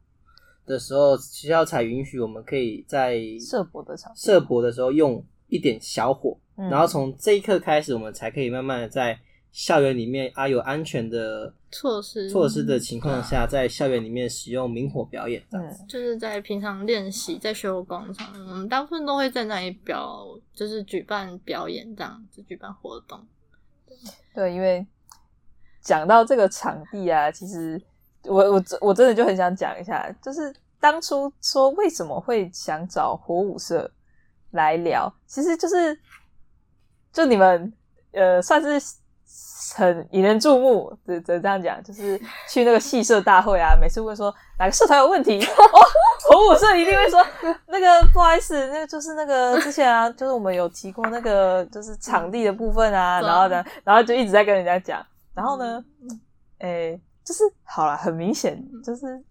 [0.67, 6.37] 的时候，学校才允许我们可以在射博的场社博的时候用一点小火。
[6.57, 9.19] 然后从这一刻开始，我们才可以慢慢的在
[9.51, 15.43] 校园里面啊有安全的措施措施的情况下，在校园里面使用明火表演。
[15.51, 20.25] 嗯，就是在平常练习在学校广场，我们大部分都会在那里表，
[20.55, 23.21] 就是举办表演这样子，举办活动。
[24.33, 24.87] 对，因为
[25.81, 27.81] 讲到这个场地啊，其实
[28.25, 33.91] 我我我真的就很想讲一下，就是当初说为什么会想找火舞社
[34.53, 35.99] 来聊，其实就是。
[37.15, 37.73] 就你们，
[38.11, 38.97] 呃，算是
[39.77, 45.79] 很引人注目，的这这样讲，就是去那个戏社大会啊，每次会说哪个社团有问题， 哦，
[46.29, 47.25] 火舞社一定会说
[47.69, 55.85] 那个不好意思，那个就是那个之前啊，就是我们有提过那个就是场地的部分啊，然后呢，然后就一直在跟人家讲，然后呢，
[56.59, 59.25] 诶，就是好了，很明显就是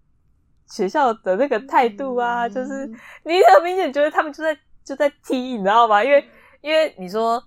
[0.67, 2.87] 学校的那个态度啊，就是
[3.23, 6.03] 你很明显觉得他们就在就在踢，你知道吗？
[6.03, 6.25] 因为
[6.61, 7.43] 因为你说。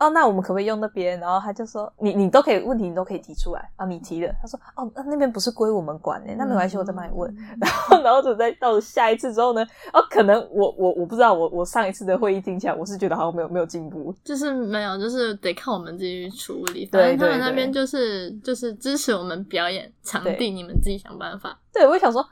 [0.00, 1.20] 哦，那我们可不可以用那边？
[1.20, 4.34] 然后他就说，你你都可以，问题你都可以提出来啊，你提的。
[4.40, 7.32] 他说，哦，那那边不是归我们管诶，那没关系，我再帮你问。
[7.60, 16.86] 然后，然后就在到下一次之后呢，哦，可能我我我不知道，我我上一次的会议听起来，我是觉得好像没有没有进步，就是没有，就是得靠我们自己去处理。
[16.90, 21.58] 反正他们那边就是就是支持我们表演场地，你们自己想办法。
[21.72, 22.24] 对，我也想说。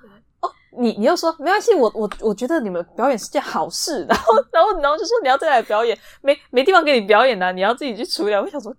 [0.71, 8.35] 你你又说没关系，我我我觉得你们表演是件好事， 然后然后然后就说你要再来表演，没没地方给你表演呢，你要自己去处理。
[8.35, 8.75] 我想说，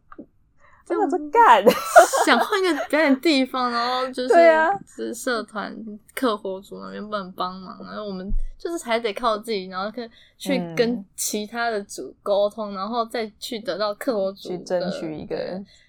[0.86, 1.64] 真的在干，
[2.26, 5.76] 想换个表演地方，然后就是对啊，是社团
[6.14, 15.36] 客活组那边不能帮忙，然后我们就是还得靠自己，然后去去跟其他的组沟通，然后再去得到客活组去争取一个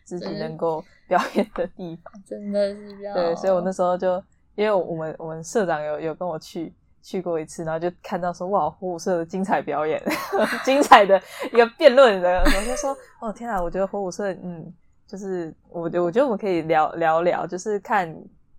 [0.05, 4.23] 自己能够表演的地方，真的是比较对，所以我那时候就。
[4.57, 10.03] 因为我们我们社长有有跟我去去过一次，然后就看到说哇，火舞社的精彩表演，
[10.65, 11.19] 精彩的
[11.53, 14.71] 一个辩论的，我就说哦天啊，我觉得火舞社嗯，
[15.07, 18.07] 就是我我觉得我们可以聊聊聊，就是看，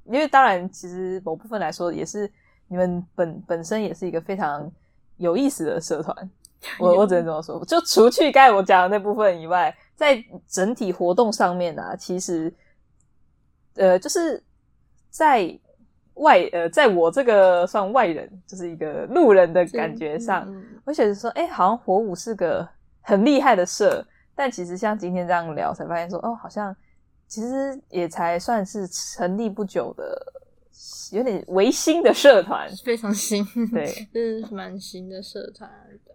[0.06, 2.28] 因为当然其实某部分来说也是
[2.68, 4.72] 你们本本身也是一个非常
[5.18, 6.32] 有意思的社团，
[6.80, 12.52] 我我只能这么说，就除去刚才我讲的那部分以外，在整体活动上面啊，其实
[13.76, 14.44] 呃就是
[15.12, 15.60] 在。
[16.22, 20.48] 外呃，在我这个算外人，就是一个路人的感觉上，
[20.86, 22.68] 我觉得说，哎，好像火舞是个
[23.02, 24.06] 很厉害的社，
[24.36, 26.76] 但其实像今天这样聊，才发现说，哦，好像
[27.28, 30.34] 其实也才算是成立不久的，
[31.12, 35.70] 有点微新的社团，非常新，对， 是蛮新的社团
[36.06, 36.14] 的，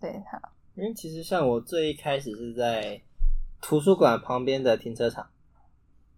[0.00, 0.38] 对，好，
[0.74, 3.00] 因为其实像我最一开始是在
[3.60, 5.24] 图书馆旁边的停车场。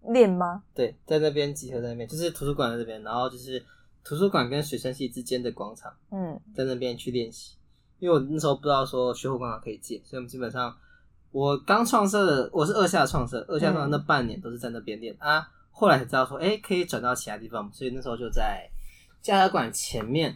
[0.09, 0.63] 练吗？
[0.73, 3.63] 对，在那边集合在那边，就是图书馆这边，然后就是
[4.03, 5.93] 图书馆跟水生系之间的广场。
[6.11, 7.55] 嗯，在那边去练习，
[7.99, 10.75] 因为我那时候不知道说学火广场可以借，所以我们基本上
[11.31, 15.47] 我刚创设，我是二下创设，二下创那半年都是在那边练啊。
[15.69, 18.69] 后来才知道说，哎，可以转到其他地方，所以那时候就在
[19.21, 20.35] 加油馆前面。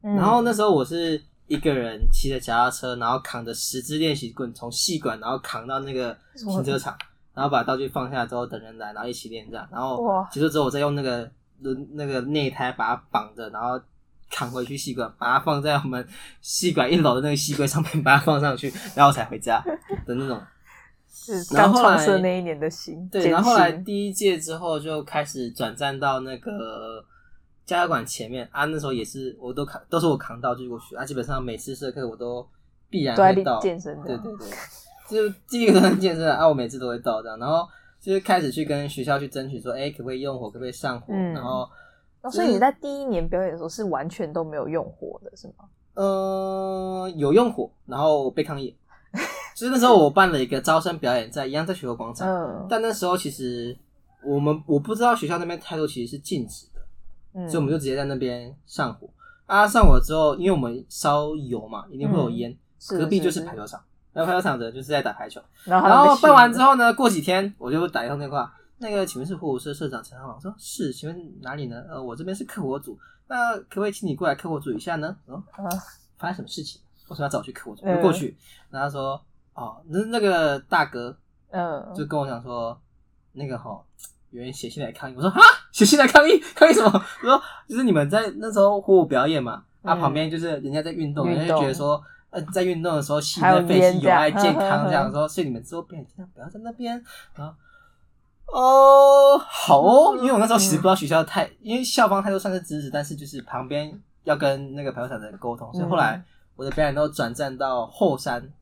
[0.00, 6.96] 然后那时候我是一个人骑着脚踏车，然后扛着十支练习棍从细管，然后扛到那个停车场。
[7.38, 9.64] 然后把道具放下之后，等人来，然后一起练这样。
[9.70, 13.80] 然后结束之后，我再用那个轮那个内胎把它绑着，然后
[14.28, 16.04] 扛回去戏馆，把它放在我们
[16.40, 19.62] 戏馆一楼的那个戏柜上面，把它放上去，然后才回家
[20.04, 20.42] 的那种。
[21.10, 23.08] 是刚创设那一年的心。
[23.08, 27.04] 对，然后后来第一届之后就开始转战到那个
[27.64, 28.64] 加油馆前面啊。
[28.66, 31.04] 那时候也是我都扛，都是我扛道具过去啊。
[31.04, 32.46] 基本上每次社课我都
[32.90, 34.48] 必然会到健身，对对对，
[35.08, 37.66] 就第一个都是健身啊，我每次都会到这样，然后
[38.00, 41.68] 就是开始去跟学校去争取说，哎，可不可以用火，可不可以上火，然后，
[42.30, 45.64] 所以你在第一年表演的时候是完全都没有用火的是吗？
[45.94, 48.76] 呃，有用火，然后被抗议。
[49.56, 53.76] 就是那时候我办了一个招生表演，在一样在学校广场，但那时候其实
[54.24, 59.08] 我们我不知道学校那边态度其实是禁止的，所以我们就直接在那边上火。
[59.46, 62.56] 啊，上火之后，因为我们烧油嘛，一定会有烟。
[62.90, 65.40] 隔壁就是排球场，然后排球场的就是在打排球。
[65.64, 71.84] 然后办完之后呢，过几天我就打一通电话，那个请问是火舞社社长陈浩我说是，请问哪里呢？
[71.88, 75.16] 呃，我这边是客火组，那可不可以请你过来客火组一下呢？
[75.26, 75.42] 哦，
[76.18, 76.80] 发生什么事情？
[77.08, 77.86] 为什么要找我去客火组？
[77.86, 78.36] 就过去，
[78.70, 79.20] 然后他说。
[79.54, 81.18] 哦，那那个大哥，
[81.50, 82.80] 嗯，就跟我讲说，
[83.32, 83.76] 那个哈，
[84.30, 85.14] 有人写信来抗议。
[85.16, 85.40] 我说哈，
[85.72, 86.88] 写信来抗议， 抗议什么？
[86.94, 97.02] 我说就是你们在那时候火舞表演嘛，啊，旁边就是人家在运动，人家就觉得说，呃，在运动的时候吸那废气有害健康，这样说，所以你们之后尽量不要在那边。
[97.34, 97.54] 然后，
[98.46, 106.22] 哦，好哦，因为我那时候其实不知道学校太，因为校方态度算是支持，但是就是旁边要跟那个排球场的人沟通，所以后来
[106.56, 108.52] 我的表演都转战到后山。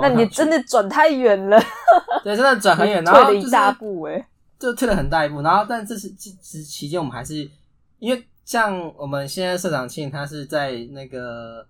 [0.00, 1.60] 那你真的转太远了，
[2.22, 4.24] 对，真的转很远， 然后退了一大步，哎，
[4.56, 5.42] 就退了很大一步。
[5.42, 7.50] 然后，但这是这这期间，我们还是
[7.98, 11.66] 因为像我们现在社长庆，他是在那个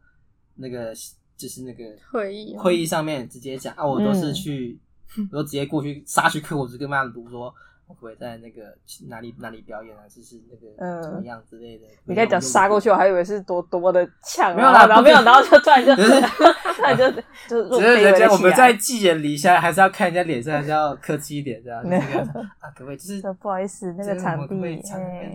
[0.56, 0.92] 那个
[1.40, 4.78] 就是那个会议会议上面直接讲啊，我都是去，
[5.32, 7.52] 我都直接过去杀去课，我就跟他们读说。
[7.90, 8.72] 会不会在那个
[9.08, 10.02] 哪里哪里表演啊？
[10.08, 11.84] 就是那个怎么样之类的？
[12.04, 17.10] 你在讲杀过去，我还以为是多多的呛，没有啦，然后没有，然后就突然就， 突然就
[17.48, 17.68] 就。
[17.80, 21.82] 只是人家我们在寄人篱下，还是要看人家脸色，还是要客气一点这样。
[22.60, 22.96] 啊，可不可以？
[22.96, 24.54] 就是 不好意思，那个场地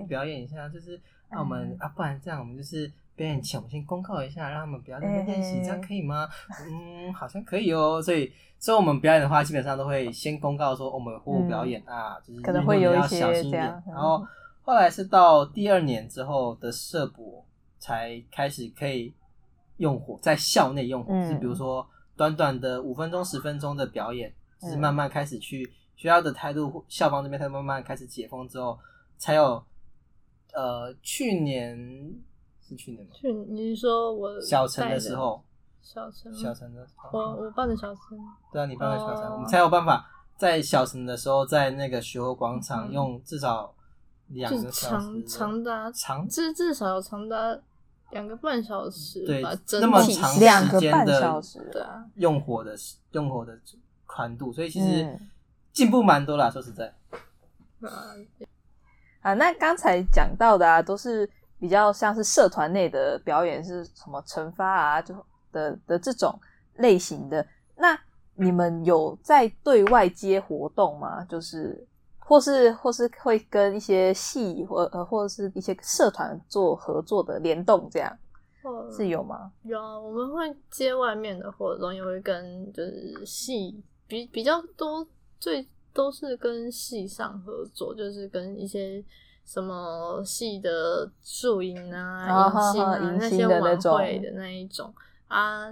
[0.07, 0.97] 表演一下，就是
[1.29, 6.27] 那我们啊，不然这样，我们就是表演前，我们先公告一下，让他们不要在那边练习，这样可以吗？
[6.67, 8.31] 嗯，好像可以哦，所以。
[8.57, 13.83] 所以我们表演的话，基本上都会先公告说我们火舞表演啊，就是可能会有一些这样。
[13.85, 14.25] 然后
[14.63, 17.45] 后来是到第二年之后的社博
[17.77, 19.13] 才开始可以
[19.77, 28.79] 用火，在校内用火，是比如说短短的五分钟、十分钟的表演，是慢慢开始去学校的态度，校方这边才慢慢开始解封之后，
[29.17, 29.61] 才有
[30.53, 31.77] 呃去年
[32.67, 33.11] 是去年吗？
[33.13, 35.43] 去你是说我小城的时候。
[35.87, 38.17] 小城，小城的，我我办的小城，
[38.51, 40.03] 对啊，你办的小城，我们才有办法
[40.35, 43.71] 在小城的时候，在那个学活广场用至少
[44.29, 47.55] 两个小时，长长达长至至少有长达
[48.09, 49.43] 两个半小时，对，
[49.79, 52.75] 那么长两个半小时的用火的
[53.11, 53.55] 用火的
[54.07, 55.15] 宽度，所以其实
[55.71, 56.91] 进步蛮多啦，说实在。
[59.21, 61.29] 啊，那刚才讲到的啊，都是
[61.65, 65.15] 比较像是社团内的表演，是什么惩罚啊，就。
[65.55, 66.37] 的的这种
[66.79, 67.47] 类型的，
[67.77, 67.97] 那
[68.33, 71.23] 你们有在对外接活动吗？
[71.23, 71.87] 就是
[72.19, 78.17] 或是或是会跟一些戏或呃或者是一些社团做合作的联动，这样
[78.91, 79.49] 是有吗？
[79.63, 85.07] 有啊，我们会接外面的活动，也会跟就是戏比比较多，
[85.39, 89.01] 最都是跟戏上合作，就是跟一些
[89.45, 94.93] 什么系的宿营啊、迎新啊那些晚会的那一种。
[95.27, 95.71] 啊，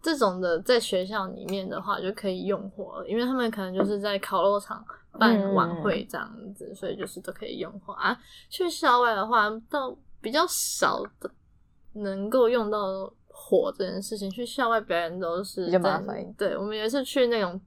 [0.00, 4.84] 这种的在学校里面的话就可以用火，因为他们可能就是在烤肉场
[5.18, 8.16] 办晚会这样子，所以就是都可以用火啊。
[8.50, 11.30] 去校外的话，倒比较少的
[11.94, 14.30] 能够用到火这件事情。
[14.30, 16.32] 去校外表演都是比较麻烦。
[16.34, 17.60] 对，我们也是去那种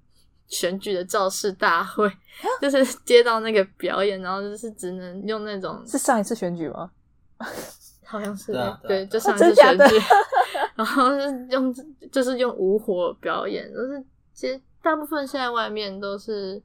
[0.47, 2.10] 选举的造势大会，
[2.62, 5.84] 就是接到那个表演，然后就是只能用那种。
[5.88, 6.91] 是上一次选举吗？
[8.08, 8.53] 好像是
[8.88, 9.95] 对，就上一次选举，
[10.75, 11.73] 然后是用
[12.12, 16.62] 就是用无火表演，就是其实大部分现在外面都是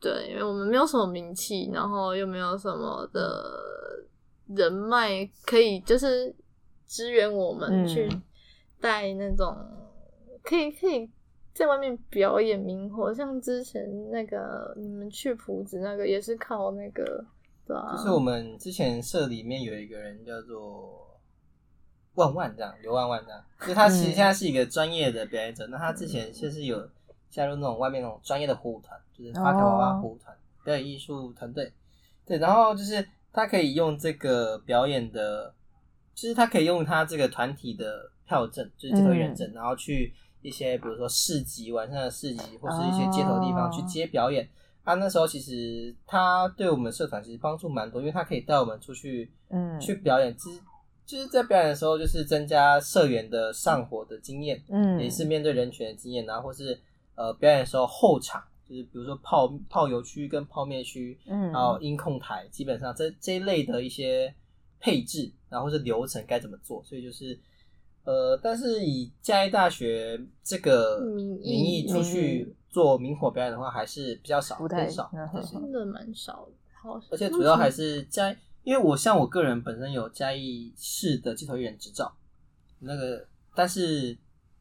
[0.00, 3.42] 对，因为我们没有什么名气，然后又没有什么的
[4.54, 6.32] 人脉可以就是
[6.86, 8.08] 支援我们去
[8.80, 9.56] 带那种
[10.44, 11.10] 可以可以
[11.54, 17.24] 在外面表演明火，像之前那个你们去埔子那个也是靠那个。
[17.66, 21.18] 对啊就是我们之前社里面有一个人叫做
[22.12, 25.66] 万万这样，刘万万这样，就他其实现在是一个专业的表演者。
[25.68, 26.86] 那他之前就是有
[27.30, 31.72] 加入那种外面那种专业的火舞团，就是花卡娃娃火舞团表演艺术团队。
[32.26, 35.54] 对，然后就是他可以用这个表演的，
[36.14, 40.12] 就是他可以用他这个团体的票证，就是这个认证，然后去
[40.44, 44.46] 一些比如说市集晚上的市集，或是一些街头地方去接表演。
[44.84, 50.36] 啊，那时候其实他对我们社团其实帮助蛮多，因为他可以带我们出去，嗯，去表演。
[50.36, 50.60] 其实
[51.06, 56.78] 就是在表演的时候，就是增加社员的上火的经验，嗯，也是面对人群的经验，然后或是
[57.14, 64.34] 呃表演的时候后场，就是比如说泡泡油区跟泡面区，嗯，然后音控台，基本上这这一类的一些
[64.80, 67.38] 配置，然后是流程该怎么做，所以就是
[68.04, 75.10] 呃，但是以嘉义大学这个名义出去做明火表演的话，还是比较少，很少，
[75.50, 76.52] 真的蛮少的，
[76.82, 78.34] 好，而且主要还是嘉。
[78.62, 82.10] 因为我像我个人本身有嘉义市的街头艺人执照，
[82.78, 84.16] 那个，但是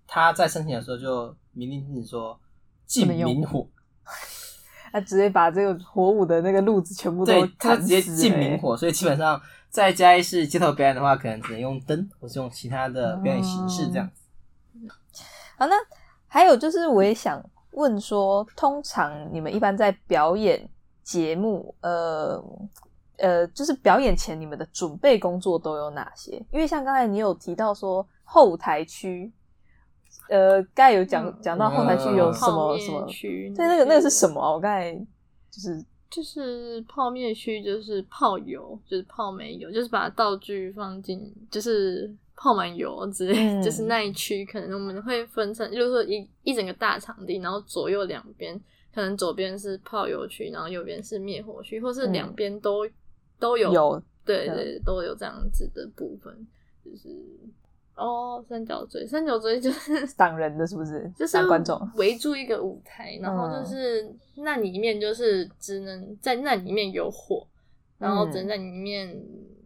[0.06, 2.38] 他在申请的时候就明令禁止说
[2.86, 3.66] 禁明火，
[4.92, 9.42] 他直接把这个火舞的那个路子全部都他直接禁明火，所以基本上
[9.74, 14.22] 在嘉义市街头表演的话，可能只能用灯，或是用其他的表演形式这样子。
[15.58, 15.76] 好，那
[16.28, 20.70] 还有就是，我也想问说，通常你们一般在表演
[21.04, 22.40] 节目，呃。
[23.18, 26.32] 呃，就是表演前你们的准备工作都有哪些？
[26.52, 29.32] 因为像刚才你有提到说后台区，
[30.30, 33.54] 呃，刚才有讲讲到后台区有什么什么区？
[33.56, 34.42] 对，那个那个是什么？
[34.42, 35.82] 我刚才就是
[36.14, 43.64] 就是泡面区，就是泡油，就是泡煤油，就是把道具放进，就是泡满油之类。
[43.64, 48.60] 就是那一区可能我们会分成，就是说一一整个大场地，然后左右两边
[48.94, 52.88] 可能左边是泡油区，然后右边是灭火区，或是两边都。
[53.40, 56.48] 都有，有对对，都有这样子的部分，
[56.82, 57.10] 就是
[57.96, 61.12] 哦，三角锥，三角锥就是 挡人的，是不是？
[61.18, 67.48] 就是观众围住一个舞台，然后就是那里面就是只能在那里面有火，
[67.98, 69.16] 然后只能在里面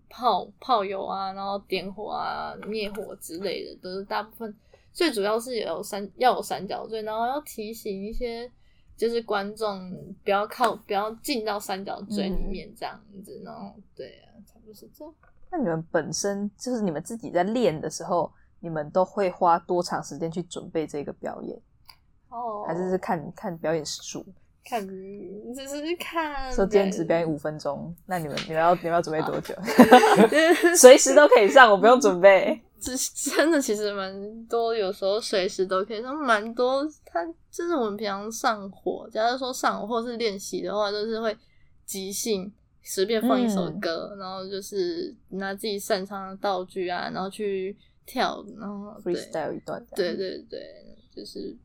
[0.10, 4.56] 泡泡油啊，然后点火啊、灭火之类的，都是大部分。
[4.92, 8.52] 最主要是有三要有三角锥，然后要提醒一些。
[8.98, 15.14] 就是观众不要靠，不要进到三角锥里面这样子，然后对啊，差不多是这样。
[15.52, 21.60] 那你们本身就是你们自己在练的时候，你们都会花多长时间去准备这个表演？
[22.30, 24.26] 哦，还是是看看表演时数？
[24.66, 26.52] 看，只是看。
[26.52, 29.56] 说今天只表演五分钟，那你们你们要你们要准备多久？
[30.76, 32.62] 随时都可以上，我不用准备。
[32.80, 36.86] 是真的其实蛮多，有时候随时都可以上，蛮多。
[37.06, 41.36] 他就是我们平常上火，假如说上火或是练习的话，就是会
[41.86, 42.54] 即兴
[42.88, 47.76] 随便放一首歌，然后就是拿自己擅长的道具啊，然后去
[48.06, 49.86] 跳，然后 freestyle 一段。
[49.96, 50.60] 对对对，
[51.16, 51.56] 就是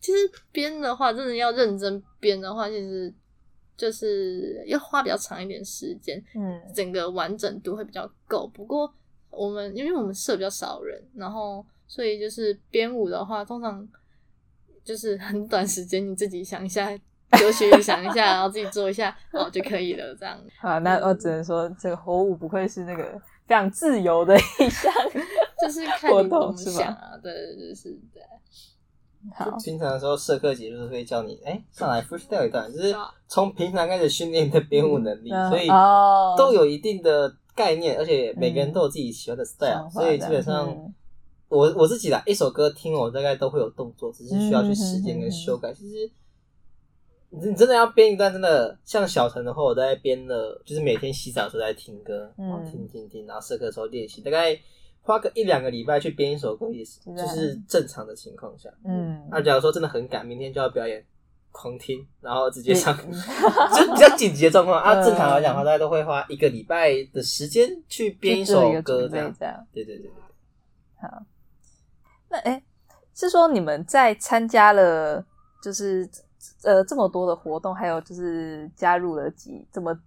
[0.00, 0.18] 其实
[0.50, 3.12] 编的话，真的要认真编的话，其实
[3.76, 8.46] 就是要花比较长一点时间，嗯，整个完整度会比较够。
[8.46, 8.92] 不过。
[9.34, 13.88] 我们因为我们社比较少人，然后所以就是编舞的话，通常
[14.84, 16.90] 就是很短时间，你自己想一下，
[17.38, 20.14] 休息想一下，然后自己做一下，然后就可以了。
[20.18, 20.38] 这样。
[20.60, 23.02] 好，那我只能说，这个火舞不愧是那个
[23.46, 24.92] 非常自由的一项，
[25.60, 27.12] 就是看你怎么想啊。
[27.22, 28.22] 对，就是对。
[29.34, 32.94] 好，平常的时候社课节就是会教你，哎，上来 freestyle 一段，就是
[33.28, 35.68] 从平常开始训练你的编舞能力， 所以
[36.36, 37.34] 都有一定的。
[37.54, 40.66] 概念，而且每个人都有自己喜欢的 style，所以基本上
[41.48, 45.70] 我我自己啦，一首歌听我大概都会有动作，只是需要去实践跟修改。
[45.74, 46.10] 其实
[47.32, 54.58] 你真的要编一段，真的像小陈的话，我在编了，就是每天洗澡的时候在听歌，然后听听听，然后上课的时候练习，大概
[55.00, 58.68] 花个一两个礼拜去编一首歌也是，就是正常的情况下。
[58.84, 61.04] 嗯，那假如说真的很赶，明天就要表演。
[61.54, 64.94] 狂听，然后直接上，就比较紧急的状况啊。
[65.04, 69.30] 正常来讲的话，大家都会花一个礼拜的时间去编一首歌， 这样。
[69.70, 70.10] 对对对对对。
[71.02, 71.22] 好，
[72.30, 72.62] 那哎，
[73.14, 75.22] 是说你们在参加了，
[75.62, 76.08] 就是
[76.64, 79.98] 呃这么多的活动，还有就是加入了几这么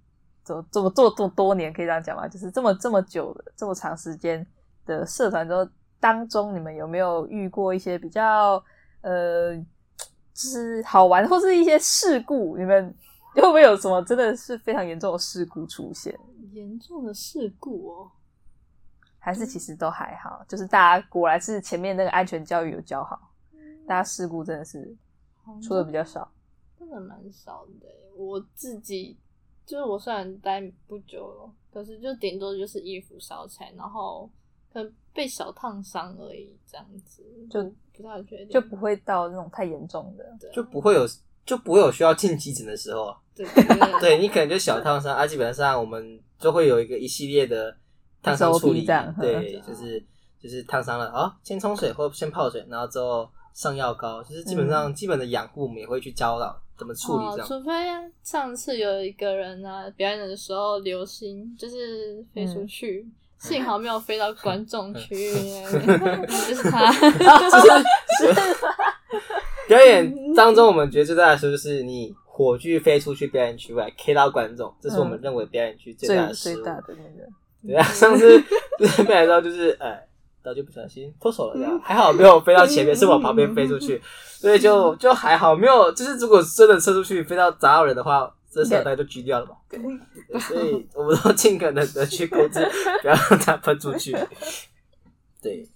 [0.44, 2.28] 这么这么这么多年，可以这样讲吗？
[2.28, 4.46] 就是这么这么久的这么长时间
[4.86, 5.70] 的社团中
[6.00, 8.64] 当中，你们有没有遇过一些比较
[9.02, 9.56] 呃？
[10.38, 12.94] 就是好玩，或是一些事故，你们
[13.36, 16.14] 会不会有什么真的是非常严重的事故出现？
[16.52, 18.12] 严重的事故哦，
[19.18, 20.44] 还是其实都还好？
[20.46, 23.18] 就是大家果然是前面那个安全教育有教好，
[23.88, 24.94] 大家事故真的是
[25.62, 26.32] 出的比较少，
[26.78, 27.88] 真的蛮少的。
[28.16, 29.18] 我自己
[29.66, 34.30] 就是我虽然待不久了，可是就顶多就是衣服烧起来，然后
[34.72, 37.74] 可能被小烫伤而已，这样子就。
[37.98, 41.08] 不太确定，就不会到那种太严重的，就不会有
[41.46, 43.16] 就不会有需要进急诊的时候。
[43.34, 43.48] 对，
[44.02, 47.74] 对你可能就小烫伤啊，基本上我们就会有一个一系列的
[48.22, 48.86] 烫伤处理。
[48.86, 50.06] 对，就是
[50.38, 57.48] 就是烫伤了啊，先冲水或先泡水，然后之后上药膏，就是基本上基本的养护我们也会去教导怎么处理这样。
[57.48, 57.72] 除非
[58.22, 63.04] 上次有一个人呢表演的时候流星就是飞出去。
[63.38, 65.14] 幸好没有飞到观众区，
[66.26, 68.34] 就是他，就是
[69.68, 76.56] 表演当中我们觉得最大的失误就是你火炬飞出去表演区外 K 到观众，这是我们认为表演区最大的失误。
[76.56, 77.28] 最大的那个，
[77.68, 78.42] 对啊，上次
[79.06, 79.78] 表演到就是
[80.46, 80.52] 哎。
[80.52, 84.00] 道具不小心脱手了，这样 还好没有飞到前面，是往旁边飞出去，
[84.38, 89.58] 所以就就还好，没有就是如果真的射出去飞到砸到人的话，这小袋就锯掉了嘛。
[89.68, 89.80] 对，
[90.40, 92.60] 所以我们都尽可能的去控制，
[93.02, 94.16] 不要让它喷出去。
[95.42, 95.68] 对，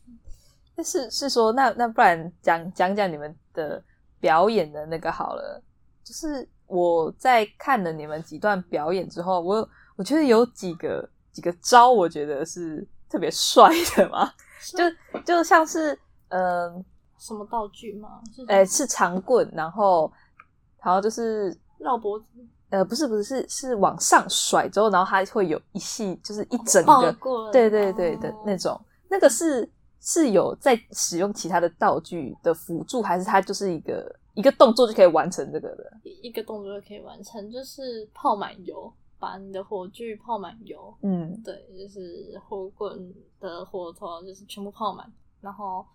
[0.76, 3.84] 但是是说那那不然讲讲讲你们的
[4.20, 5.60] 表演的那个好了，
[6.04, 14.32] 就是我在看了你们几段表演之后，我我觉得有几个几个招，我觉得是特别帅的嘛。
[14.76, 15.98] 就就像是
[16.30, 16.70] 呃
[17.18, 18.22] 什么道具吗？
[18.48, 20.12] 哎，是长棍，然后
[20.84, 22.26] 然后就是绕脖子。
[22.70, 28.80] 呃，不是不是是是往上甩之后，然后它会有一系，就是一整个，对对对的那种。
[29.10, 29.68] 那个是
[30.00, 35.92] 是有在使用其他的道具的辅助，还是它就是一个一个动作就可以完成这个的？
[36.22, 38.94] 一个动作就可以完成，就是泡满油。
[39.20, 45.12] 把你的火炬泡满油，嗯，对，就是火棍的火头就是全部泡满，
[45.42, 45.86] 然后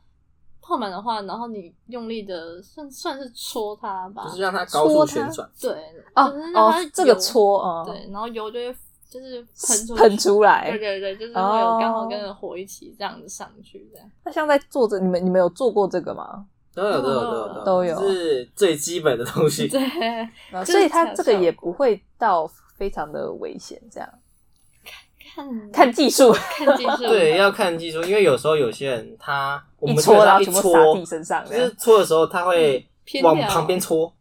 [0.60, 5.72] 泡满的话，然后你用力的算算是戳它吧，就是让它高速旋转，对，
[6.14, 6.22] 哦
[6.54, 8.76] 哦，这个戳，哦，对，然后油就会
[9.08, 14.10] 就是喷出喷出来，对对对，就是会有刚好跟着火一起这样子上去，这样。
[14.24, 16.46] 那像在做着，你们你们有做过这个吗？
[16.74, 22.50] 都有都有都有都有，是最基本的东西， 对，所以它这个也不会到。
[22.76, 24.08] 非常的危险，这样。
[25.36, 25.92] 看看。
[25.92, 32.84] 技术，看技术，对，要看技术，因为有时候有些人他一搓然后一搓地身上，就是搓的时候他会
[33.22, 34.12] 往旁边搓，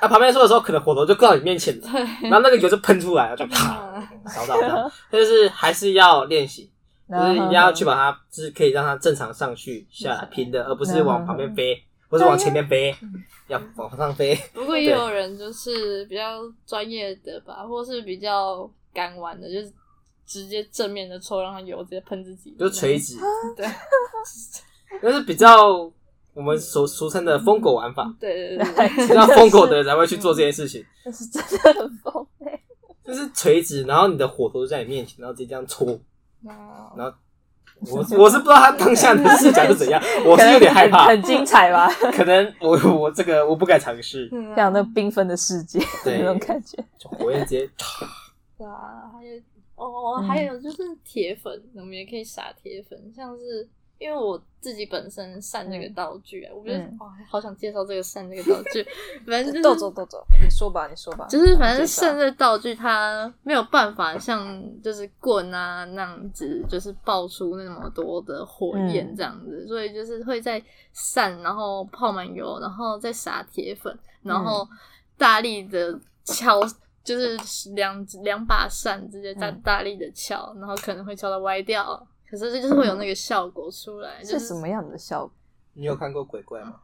[0.00, 1.88] 啊，旁边搓的时候可能火头就搁到你面前了，
[2.24, 6.72] 然后那个油就喷出来了，就啪烧到这但是还是要练习，
[7.10, 11.84] 就是一定要去把它，就是可以让它正常上去下来平的，而不是往旁边飞。
[12.08, 12.94] 或是往前面飞，
[13.48, 14.34] 要往上飞。
[14.54, 19.72] 不过也有人就是比较专业的吧，或是比较敢玩的，就是
[20.26, 23.16] 直接正面的抽，让它油直接喷自己，就垂直。
[23.56, 23.66] 对，
[25.02, 25.90] 那是比较
[26.32, 28.14] 我们所俗称的疯狗玩法。
[28.18, 30.84] 对 对对，比较疯狗的人才会去做这件事情。
[31.04, 32.60] 那 是真的很疯哎！
[33.04, 35.98] 就是垂直，然后你的火头在你面前，然后直接这样搓，
[36.42, 36.56] 然
[37.06, 37.12] 后。
[37.90, 41.06] 我我是不知道他当下的视角是怎样， 我是有点害怕。
[41.06, 41.88] 很精彩吧？
[42.12, 47.70] 可能我我这个我不敢尝试，像那缤纷的世界那种感觉，就火焰直接。
[48.56, 49.40] 对啊，还有
[49.76, 53.68] 哦，还有就是铁粉，我们也可以撒铁粉，像是。
[53.98, 58.86] 因为我自己本身扇这个道具啊，我觉得哇，好想介绍这个扇这个道具。
[59.26, 61.26] 反正豆豆豆豆，你说吧，你说吧。
[61.28, 74.66] 就是反正扇这道具，它没有办法像就是棍啊那样子，就是爆出那么多的火焰这样子，所以就是会在扇，然后泡满油，然后再撒铁粉，然后
[75.16, 76.60] 大力的敲，
[77.02, 77.36] 就是
[77.74, 82.06] 两两把扇直接在大力的敲，然后可能会敲到歪掉。
[82.30, 85.32] 可是这就是会有那个效果出来，是什么样的效果？
[85.74, 86.80] 你有看过鬼怪吗？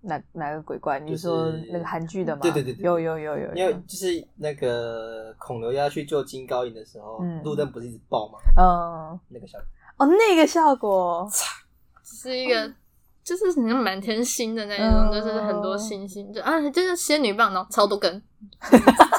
[0.00, 0.98] 哪哪个鬼怪？
[0.98, 2.42] 你说那个韩剧的吗？
[2.42, 3.54] 对对对，有有有有。
[3.54, 8.38] 因为就是那个孔刘要去救金高银的时候，路灯不是一直爆吗？
[8.56, 9.66] 嗯，那个效果。
[9.98, 11.30] 哦，那个效果，
[12.02, 12.72] 只是一个。
[13.24, 18.20] 就是好像满天星的那种，就是很多星星，就啊，就是仙女棒，然后超多根，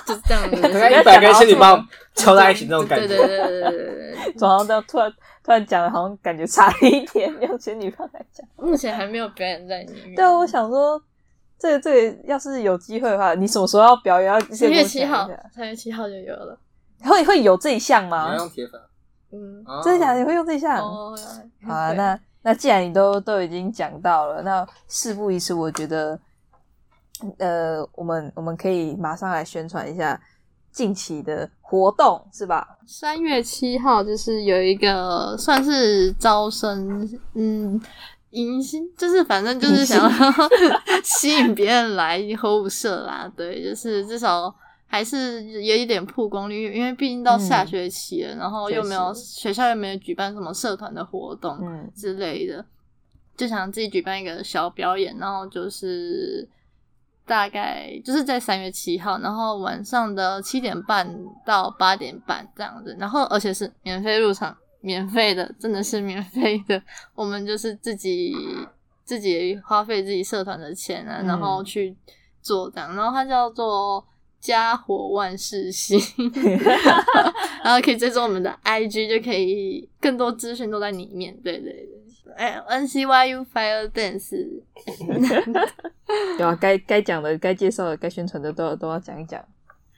[0.05, 0.55] 就是这样子，
[0.99, 3.07] 一百根仙女棒敲在一起那种感觉。
[3.07, 4.33] 对对对对对对对。
[4.33, 5.09] 早上都突然
[5.43, 8.45] 突然讲的，好像感觉差了一点，用仙女棒来讲。
[8.57, 10.15] 目前还没有表演在里面。
[10.15, 11.01] 对啊，我想说，
[11.57, 14.33] 这个这个要是有机会的话，你什么时候要表演？
[14.33, 16.59] 要三月七号，三月七号就有了。
[17.03, 18.35] 会会有这一项吗？
[18.35, 18.81] 用铁粉。
[19.31, 20.19] 嗯，真的假的？
[20.19, 20.77] 你会用这一项？
[20.79, 21.17] 哦，
[21.65, 22.19] 好啊，那。
[22.43, 26.19] 那既然你都都已经讲到了，那事不宜迟，我觉得，
[27.39, 30.21] 呃，我们我们可以马上来宣传一下
[30.71, 32.77] 近期的活动，是吧？
[32.85, 37.81] 三月七号就是有一个算是招生，嗯，
[38.31, 40.31] 迎新，就是反正就是想要
[41.03, 44.53] 吸引别人来候补社啦，对，就是至少。
[44.93, 51.57] 还是有一点曝光率，因为毕竟到下学期了，然后又没有学校又没有举办什么社团的活动
[51.95, 52.63] 之类的，
[53.35, 56.47] 就想自己举办一个小表演，然后就是
[57.25, 61.11] 大概就是在三月七号，然后晚上的七点半
[61.43, 66.79] 到八点半这样子，然后而且是免费入场，免费的，真的是免费的，
[67.15, 68.35] 我们就是自己
[69.03, 71.97] 自己花费自己社团的钱啊，然后去
[72.43, 74.05] 做这样，然后它叫做。
[74.43, 75.97] 家火万事兴，
[77.63, 81.33] 然后可以追踪我们的 IG，就可以更多资讯都在里面。
[81.41, 84.35] 对对对，哎，NCYU Fire Dance，
[86.37, 89.41] 有啊，该该讲的、该介绍的、该宣传的都要都要讲一讲。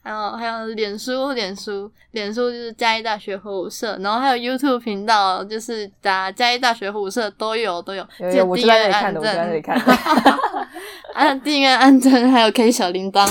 [0.03, 8.07] 还有还有脸书，脸书，脸书就是嘉义大学火舞社，然后还有 YouTube 频道，就是打嘉义大学火舞社都有都有。
[8.19, 9.97] 有我在那里看的，我在那里看的。
[11.15, 13.25] 按 订阅、按赞，还有开小铃铛。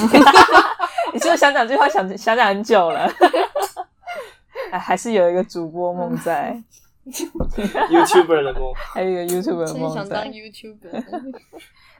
[1.15, 1.89] 你是不是想讲这句话？
[1.89, 3.09] 想想讲很久了。
[4.71, 6.61] 哎还是有一个主播梦在。
[7.07, 9.95] YouTuber 的梦， 还有一个 YouTuber 的梦在。
[9.95, 11.33] 想当 YouTuber。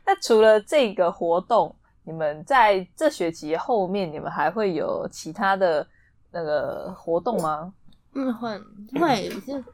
[0.05, 1.75] 那除了这个活动。
[2.07, 5.87] 你们在这学期后面，你们还会有其他的
[6.31, 7.73] 那个活动吗？
[8.13, 8.61] 嗯，会
[9.01, 9.65] 会就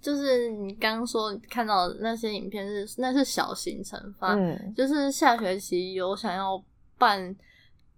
[0.00, 6.62] 就是你刚刚说看到那些影片是那是小型惩罚，嗯，就是下学期有想要
[6.98, 7.34] 办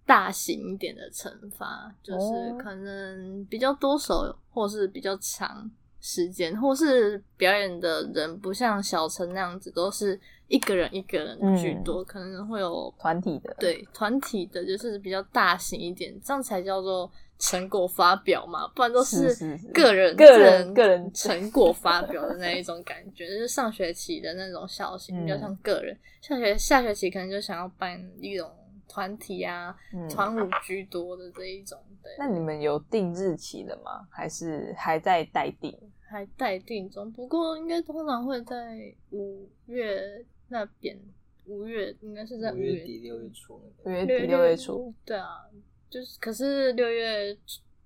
[0.09, 5.69] 大型一点的惩罚，就是可能比较多手或是比较长
[6.01, 10.19] 时间，或是表演的人不像小陈那样子都是。
[10.49, 17.07] 一个人一个人居多，可能会有团体的，对团体的，就是比较大型一点，这样才叫做
[17.37, 19.27] 成果发表嘛，不然都是
[19.71, 25.95] 个人个人个人成果发表的那一种感觉，就是上学期的那种小型，比较像个人。
[26.19, 28.49] 下学下学期可能就想要办一种
[28.89, 29.73] 团体啊，
[30.09, 31.79] 团舞居多的这一种。
[32.03, 34.05] 对，那你们有定日期了吗？
[34.11, 35.73] 还是还在待定？
[36.09, 40.25] 还待定中，不过应该通常会在五月。
[40.51, 40.99] 那边
[41.45, 45.45] 五月应该是在五月底六月初，五月底六月初，对啊，
[45.91, 47.37] 就是可是六月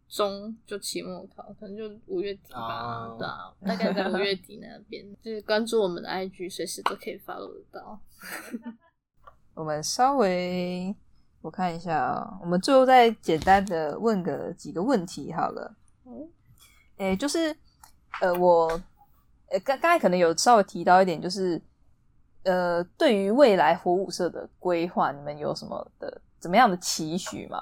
[0.08, 8.00] 中就期末考，可能就五月底吧，对啊，大概在五月底那边，就是关注我们的 IG，随时都可以 follow 得到。
[9.54, 10.96] 我们稍微
[11.42, 15.76] 我看一下啊，我们最后再简单的问个几个问题好了。
[16.06, 16.30] 嗯，
[16.98, 17.56] 哎，就是
[18.22, 18.68] 呃，我
[19.50, 21.62] 呃刚刚才可能有稍微提到一点，就是。
[22.46, 27.58] 呃，对于未来火舞社的规划，你们有什么的怎么样的期许吗？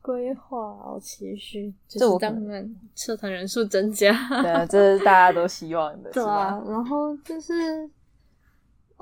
[0.00, 4.12] 规划期许，就是当然社团人数增加，
[4.42, 6.62] 对啊，这是大家都希望的， 对啊。
[6.68, 7.90] 然后就是，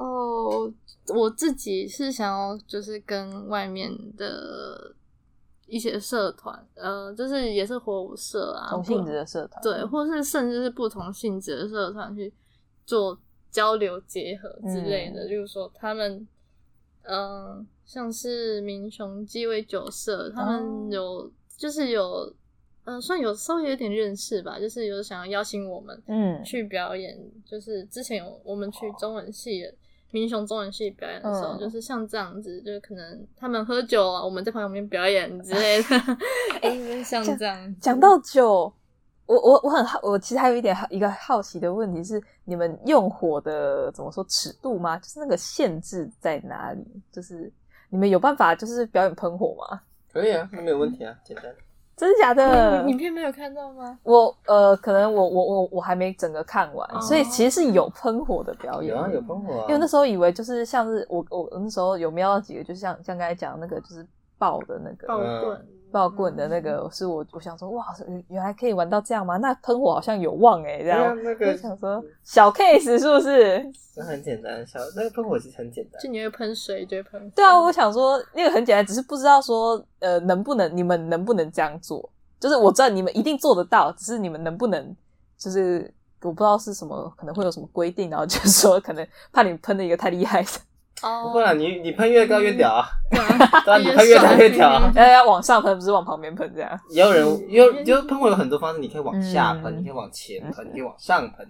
[0.02, 0.72] 哦，
[1.14, 4.94] 我自己是想要就是跟外面的
[5.66, 12.32] 一些社团，呃，就是也是火舞社啊，同性质的社团，对，或是甚至是不同性质的社团去
[12.84, 13.18] 做。
[13.52, 16.26] 交流结合之类的，就是说他们，
[17.02, 22.34] 嗯，像是民雄鸡尾酒社，他们有就是有，
[22.84, 29.70] 嗯，算有稍微有点认识吧，就是有想要邀请我们，嗯，去表演，就是之前有我们去中文系
[30.12, 35.88] 民雄中文系表演的时候，就是像这样子，就是可能他们喝酒啊，我们在旁边表演之类的，
[36.62, 38.72] 哎， 像这样讲到酒。
[39.24, 44.98] 我我我很好，我其实还有一点一个好奇的问题是，你们用火的怎么说尺度吗？
[44.98, 46.84] 就是那个限制在哪里？
[47.10, 47.50] 就是
[47.88, 49.80] 你们有办法就是表演喷火吗？
[50.12, 51.44] 可以啊，那没有问题啊，简单。
[52.02, 52.82] 真的假的？
[52.90, 53.96] 影片没有看到吗？
[54.02, 58.92] 我呃，可能我我我我还没整个看完，所以其实是有喷火的表演。
[58.92, 59.66] 有啊，有喷火啊。
[59.68, 64.04] 因为那时候以为就是像是我我那时候有瞄到几个，就像像刚才讲那个就是
[64.36, 65.64] 爆的那个爆棍。
[65.92, 67.86] 爆棍的那个是我，我想说，哇，
[68.28, 69.36] 原来可以玩到这样吗？
[69.36, 71.16] 那喷火好像有望哎，这样。
[71.22, 73.70] 那个想说小 case 是不是？
[73.94, 76.02] 那很简单，小那个喷火其实很简单。
[76.02, 77.30] 就你会喷水，就会喷。
[77.30, 82.10] 对啊，我想说那个很简单，只是不知道说呃能不能你们能不能这样做？
[82.40, 84.96] 就是我知道你们一定做得到，只是你们能不能？
[85.36, 90.42] 就是我不知道是什么，可能会有什么规定，然后就是说可能怕你喷的一个太厉害
[91.02, 91.22] 的。
[91.22, 92.86] 不会啊，你你喷越高越屌啊！
[93.64, 94.90] 对啊，你喷越高越屌啊！
[94.96, 96.80] 要要往上喷，不是往旁边喷这样。
[96.90, 101.48] 也有人有，就喷火有很多方式，你可以往下喷，你可以往前喷，你可以往上喷，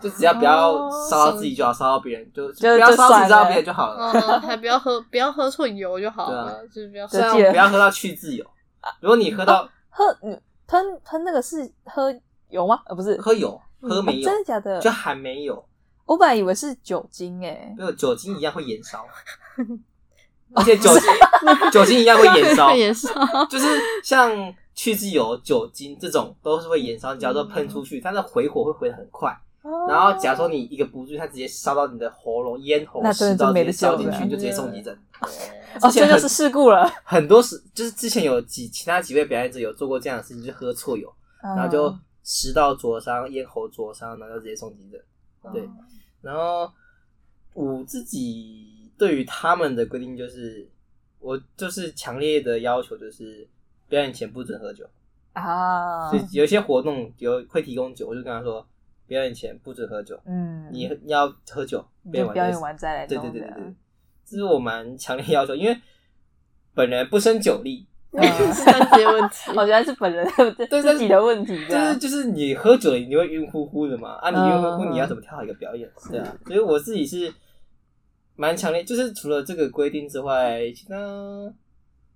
[0.00, 4.12] 就只要不要烧到自己，就好烧到别人，就就不要烧自己，烧到别人就好了。
[4.12, 8.44] 嗯，还不要喝，不要喝错油就好了，就是不要，不要喝到去自由。
[9.00, 10.04] 如果你喝到喝
[10.66, 12.14] 喷喷那个是喝
[12.48, 12.80] 油吗？
[12.86, 14.80] 呃，不是，喝油，喝没有，真的假的？
[14.80, 15.64] 就还没有。
[16.06, 19.06] 我本来以为是酒精诶，没有酒精一样会燃烧，
[20.54, 21.02] 而且酒精
[21.72, 23.10] 酒精一样会燃烧，燃烧
[23.46, 23.66] 就是
[24.02, 24.30] 像
[24.74, 27.14] 去渍油、酒精这种都是会燃烧。
[27.14, 29.34] 假如说喷出去，它的回火会回的很快。
[29.88, 34.94] 然后假如说你一个不注意，它直接烧到你的喉咙、咽喉，食道直接烧进去，就直接送急诊。
[35.80, 36.86] 哦，这就是事故了。
[37.02, 41.10] 很多时就是之前有几其他几位表演者有做过这样的事情，就喝错油，
[41.42, 45.00] 然后就食道灼伤、咽喉灼伤，然后就直接送急诊。
[45.52, 45.68] 对。
[46.22, 46.70] 然后
[47.52, 50.68] 我自己对于他们的规定就是，
[51.18, 53.46] 我就是强烈的要求，就是
[53.88, 54.88] 表演前不准喝酒
[55.34, 56.10] 啊。
[56.10, 58.66] 所以有一些活动有会提供酒，我就跟他说，
[59.06, 60.18] 表演前不准喝酒。
[60.24, 63.06] 嗯，你要喝酒，表演完再来。
[63.06, 63.74] 对对对对对，
[64.24, 65.78] 这是我蛮强烈要求，因为
[66.72, 67.86] 本人不胜酒力。
[68.54, 70.24] 是这些问题，我觉得是本人
[70.68, 71.66] 自己的问题。
[71.66, 74.10] 就是就是你喝酒了，你会晕乎乎的嘛？
[74.20, 75.90] 啊，你晕乎乎，你要怎么跳好一个表演？
[75.98, 77.32] 是啊，所以我自己是
[78.36, 80.96] 蛮强烈，就是除了这个规定之外，其他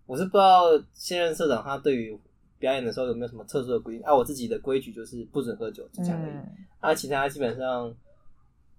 [0.07, 0.63] 我是不知道
[0.95, 2.17] 现任社长他对于
[2.59, 4.05] 表演的时候有没有什么特殊的规定。
[4.05, 6.35] 啊，我自己的规矩就是不准喝酒，就这样而已。
[6.81, 7.93] 啊，其他基本上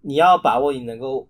[0.02, 1.28] 你要把握你能够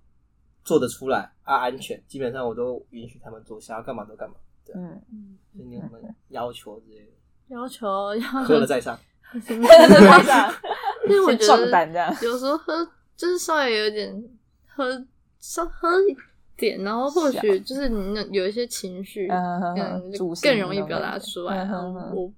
[0.63, 4.35] 做得出来啊，安全，基本上我都允许他们做，想要干嘛都干嘛。
[4.75, 5.01] 嗯。
[5.11, 5.99] 嗯，你有什么
[6.29, 7.11] 要求之类的？
[7.49, 8.97] 要求要喝了再上，
[9.31, 10.53] 喝了再上，
[11.09, 14.23] 因为 我觉得有时候喝就是稍微有点
[14.67, 15.03] 喝
[15.39, 16.15] 稍喝一
[16.55, 20.11] 点，然后或许就是你那有一些情绪，嗯，
[20.43, 21.67] 更容易表达出来。
[22.13, 22.31] 我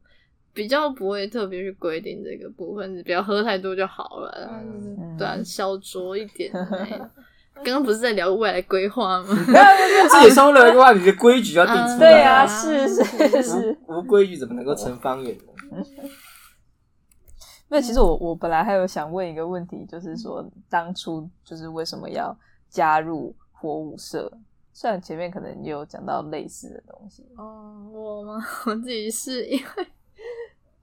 [0.54, 4.62] 比较不会特别去规定这个部分，你不要喝太多就好了，
[5.18, 6.52] 对，小酌一点。
[7.56, 9.28] 刚刚不是在聊未来规划吗？
[10.10, 11.98] 自己生活的话，你的规矩要定出来。
[12.00, 15.38] 对啊，是是是，无规矩怎么能够成方圆
[15.72, 15.84] 呢？
[17.70, 22.36] 那其实我我本来还有想问一个问题，就是说当初就是为什么要
[22.70, 24.32] 加入火舞社？
[24.74, 27.26] 虽然前面可能也有讲到类似的东西。
[27.38, 28.44] 哦，我吗？
[28.66, 29.88] 我自己是因为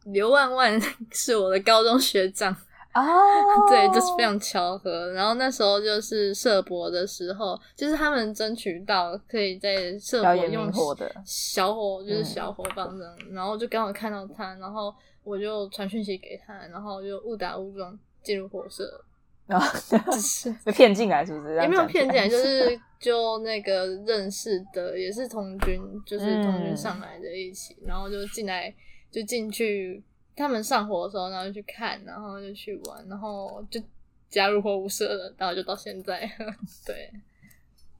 [0.04, 2.54] 刘万万是我的高中学长。
[2.94, 3.02] 哦，
[3.68, 5.12] 对，就是非常巧合。
[5.12, 13.16] 然后那时候就是社博的时候，就是他们争取到可以在社博用火的小火，就是小火棒这样。
[13.32, 18.84] 然后就刚好看到他，然后我就传讯息给他，然后就误打误撞进入火社。
[19.48, 19.66] 然后
[20.18, 21.54] 是被骗进来，是不是？
[21.56, 28.74] 也没有骗进来，就是就那个认识的，也是同军，就是同军上来的一起，然后就进来，
[29.10, 30.02] 就进去。
[30.38, 33.80] 他们上火的时候，然后就去看，然后就去玩，然后就
[34.30, 36.20] 加入火舞社了，然后就到现在。
[36.86, 37.12] 对，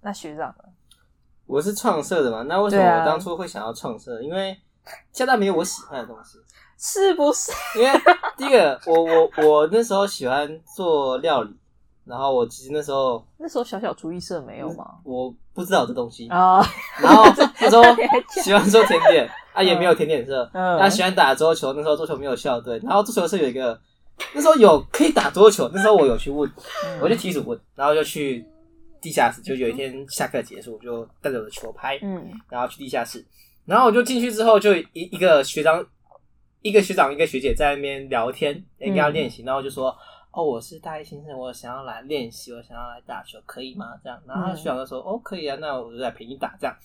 [0.00, 0.64] 那学长呢？
[1.46, 2.42] 我是创社的嘛？
[2.42, 4.22] 那为什么我当初会想要创社？
[4.22, 4.56] 因为
[5.10, 6.38] 加大没有我喜欢的东西，
[6.78, 7.50] 是不是？
[7.76, 7.90] 因为
[8.36, 11.54] 第一个，我我我那时候喜欢做料理。
[12.04, 14.98] 然后我其实那时候那时候小小厨艺社没有吗？
[15.04, 16.64] 我不知道这东西啊。
[17.02, 17.24] 然后
[17.56, 17.82] 他说
[18.44, 20.48] 喜欢做甜点 啊，也没有甜点社。
[20.52, 22.80] 他喜欢打桌球，那时候桌球没有校队。
[22.84, 23.76] 然后桌球社有一个，
[24.32, 25.68] 那时候有可以打桌球。
[25.74, 26.48] 那时候我有去问，
[27.02, 28.46] 我就提出问，然后就去
[29.00, 29.42] 地下室。
[29.42, 33.24] 就有一天下课结束，我就带着我的球拍，嗯，然后去地下室。
[33.66, 35.84] 然后我就进去之后，就一一个学长，
[36.62, 39.42] 一个学长，一个学姐在那边聊天，跟他练习。
[39.42, 39.92] 然后就说。
[40.30, 43.98] 哦，我是大一新生，我想要来练习，我想要来打球，可以吗？
[44.02, 46.76] 这样，然后学长就说：“哦，可以啊，那我就来陪你打。”这样，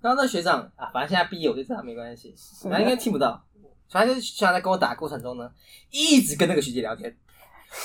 [0.00, 2.34] 然后那学长啊，反正现在毕业，我就知道没关系，
[2.64, 3.42] 反正应该听不到。
[3.88, 5.50] 反正就学长在跟我打的过程中呢，
[5.90, 7.16] 一直跟那个学姐聊天，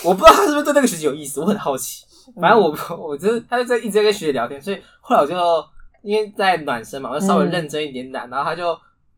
[0.04, 2.06] 我不知道他是不是对那个学姐有意思，我很好奇。
[2.42, 5.36] 反正我 我就是他就在一直在跟学姐聊天，所以后来我就
[6.02, 8.74] 因为在暖身嘛，我就稍微认真一点打，然后他就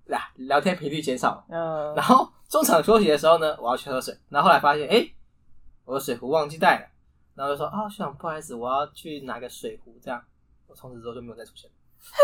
[0.09, 2.29] 啊聊天频率减少，嗯，然后。
[2.51, 5.07] 中场休息的时候呢，我要去喝水，然后后来发现，哎，
[5.85, 6.85] 我的水壶忘记带了，
[7.33, 10.21] 然后就说，啊，学长，不好意思，我要去拿个水壶，这样，
[10.67, 11.71] 我从此之后就没有再出现。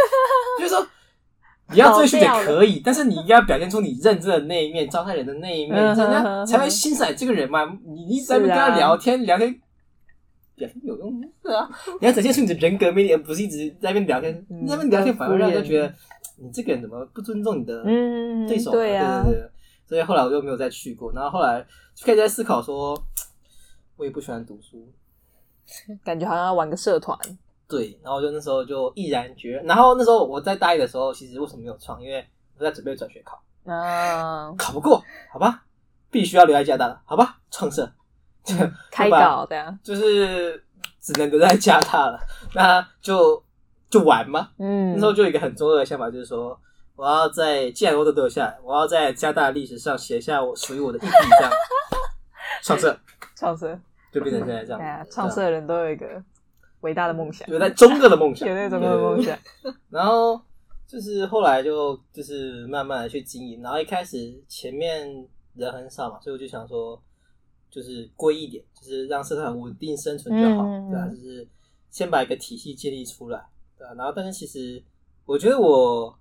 [0.59, 0.86] 就是说，
[1.69, 7.80] 你要追学姐可以，但是你应该表现出你认真的那一面，招待人的那一面，这样才会欣赏这个人嘛。
[7.86, 9.53] 你一直在那跟他聊天，聊天
[10.55, 11.69] 表现有用是啊，
[12.01, 15.93] 你要展现出你的人格魅力，而不是一直在那边聊天，那边聊天反而让人觉得
[16.36, 17.82] 你这个人怎么不尊重你的
[18.45, 18.71] 对手？
[18.71, 19.49] 对对对。
[19.88, 21.65] 所以后来我就没有再去过，然后后来
[21.95, 22.93] 就开始在思考说，
[23.95, 24.85] 我也不喜欢读书，
[26.03, 27.17] 感觉好像要玩个社团。
[27.69, 29.65] 对，然后就那时候就毅然决然。
[29.67, 32.01] 然后那时候我在大一的时候，其实为什么没有创？
[32.01, 32.25] 因为
[32.57, 35.63] 我在准备转学考，啊，考不过，好吧，
[36.11, 37.89] 必须要留在加拿大了，好吧，创社，
[38.91, 40.61] 开导这样，就是
[40.99, 42.19] 只能留在加拿大了，
[42.53, 43.41] 那就
[43.89, 44.49] 就玩嘛。
[44.57, 46.59] 嗯，那时候就有一个很中二的想法，就是说。
[46.97, 51.51] 我要在，既然我都留下来，我要在加大历史上写下我属于我的一笔，这样
[52.63, 52.99] 创设，
[53.35, 53.79] 创设
[54.11, 54.79] 就变成现在这样。
[54.79, 56.21] 对创设的人都有一个
[56.81, 59.37] 伟大的梦想，有在中个的梦想， 有在中个的梦想。
[59.91, 60.41] 然后
[60.87, 65.07] 就是后来就就是慢慢的去经营，然后一开始前面
[65.53, 66.99] 人很少嘛，所以我就想说，
[67.69, 71.47] 就是归一点，就是让社团稳定生存就好，对啊，就是
[71.91, 73.45] 先把一个体系建立出来，
[73.77, 73.93] 对啊。
[73.93, 74.83] 然后但是其实
[75.27, 76.17] 我觉得我。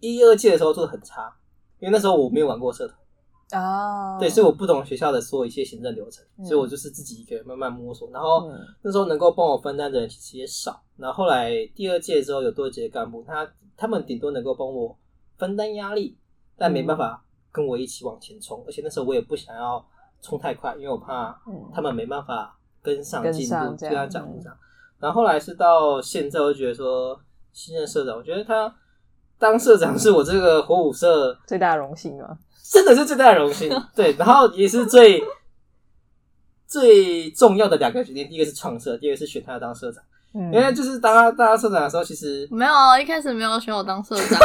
[0.00, 1.34] 一二届的时候做的很差，
[1.78, 4.18] 因为那时候我没有玩过社团，啊。
[4.18, 8.10] 对，所以我不懂学校的所有一些行政流程，所以我就是自己一个人慢慢摸索。
[8.10, 8.50] 然后
[8.82, 10.82] 那时候能够帮我分担的人其实也少。
[10.96, 14.96] 然后后来第二届之后有多一届干部，他他们顶多能够帮我
[15.36, 16.16] 分担压力，
[16.56, 18.64] 但没办法跟我一起往前冲。
[18.66, 19.86] 而且那时候我也不想要
[20.22, 21.38] 冲太快，因为我怕
[21.74, 24.56] 他们没办法跟上进度，跟他讲这样。
[24.98, 27.20] 然后后来是到现在，我就觉得说
[27.52, 28.74] 新任社长，我觉得他
[29.38, 32.36] 当社长是我这个火舞社最大的荣幸啊，
[32.72, 33.70] 真的是最大的荣幸。
[33.94, 35.22] 对，然后也是最
[36.66, 40.02] 最重要的两个决定，第一个是创社，第二个是选他当社长。
[40.32, 44.38] 因为就是当他当社长的时候，其实没有一开始没有选我当社长，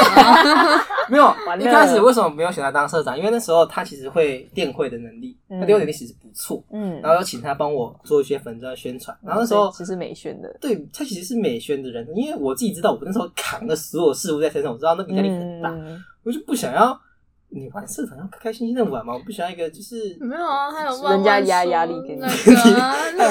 [1.09, 3.17] 没有一开始为什么没有选他当社长？
[3.17, 15.75] 因为那时候他其实会电会的能力，他电会能力其实不错，嗯，然后请他帮我做一些粉砖宣传，然后那时候其实美宣的，对他其实是美宣的人，因为我自己知道我那时候扛的所有事物在身上，我知道那个压力很大，
[16.23, 16.97] 我就不想要。
[17.53, 22.27] 你玩社团要开开心心的玩嘛，我不喜欢一个就是没有啊，还有人家压压力给你，那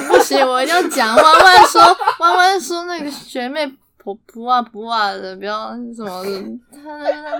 [0.09, 1.17] 不行，我一定要讲。
[1.17, 1.81] 弯弯说，
[2.19, 3.67] 弯弯说那个学妹
[3.97, 6.31] 不不啊不啊的，不要什么的。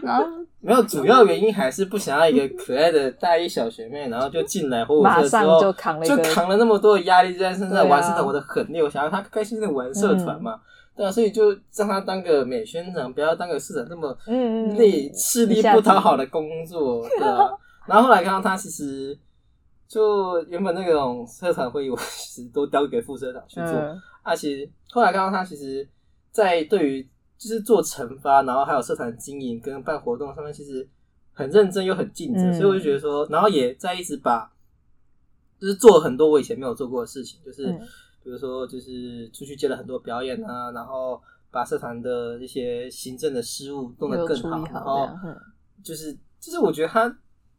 [0.03, 0.25] 然后
[0.61, 10.59] 没有主要原因还是不想要一个可爱的大一小学妹，然后就进来火舞社之后就扛了就扛了那么多的压力在身上玩社团，我的很累，我想要她开开心心的玩社团嘛。
[11.01, 14.15] 对啊，所以就让他当个美宣长，不要当个市长那么
[14.77, 17.49] 累、吃力不讨好的工作，对啊。
[17.87, 19.19] 然后后来看到他，其实
[19.89, 23.99] 就原本那种社团会议，我其实都交给副社长去做。
[24.23, 25.89] 啊，其实后来看到他，其实，
[26.31, 30.87] 在对于就是做惩罚，然后还有社团经营跟办活动上面，其实
[31.33, 32.53] 很认真又很尽责。
[32.53, 34.53] 所以我就觉得说，然后也在一直把，
[35.59, 37.75] 就是做了很多我以前没有做过的事情，就是。
[38.23, 45.31] 比如说，就是出去接了很多表演啊，然后把社团的一些行政的事务弄得更好，然后
[45.83, 47.09] 就是就是我觉得他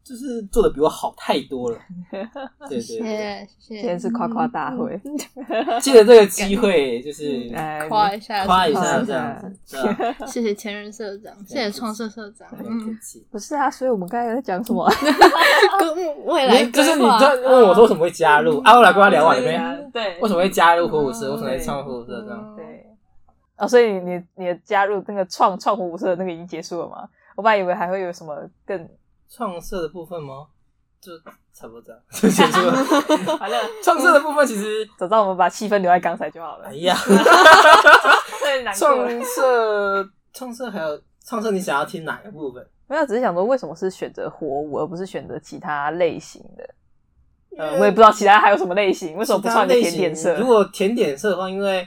[0.04, 1.78] 就是做的比我好太多了。
[2.68, 5.00] 对对，谢谢，今天是夸夸大会，
[5.80, 7.50] 借着这个机会就是
[7.88, 9.76] 夸一下，夸一下这样子。
[10.26, 12.48] 谢谢前任社长，谢谢创社社长。
[12.64, 12.98] 嗯，
[13.30, 14.90] 不是啊，所以我们刚才在讲什么？
[16.26, 18.74] 未来就是你在问我说为什么会加入啊？
[18.74, 19.90] 我来跟他聊完了没？
[19.92, 21.30] 对，为什么会加入火舞社？
[21.32, 22.20] 为什么会创火舞社？
[22.22, 22.86] 这样对
[23.58, 27.08] 哦，所以你你的加入那个创创火舞社那个已经结束了吗？
[27.36, 28.36] 我本来以为还会有什么
[28.66, 28.88] 更
[29.34, 30.46] 创色的部分吗？
[31.00, 31.10] 就
[31.52, 33.36] 差不多这样 就结束了。
[33.38, 36.66] 好了，创社的部分其实早知道我们把气氛留在刚才就好了。
[36.66, 36.94] 哎呀，
[38.76, 42.64] 创色创社还有创色，你想要听哪个部分？
[42.86, 46.74] 没有，只是想说为什么是选择火舞而不是选择其他类型的。
[47.58, 50.36] 呃，我也不知道其他还有什么类型，为什么不穿甜点色？
[50.38, 51.86] 如果甜点色的话，因为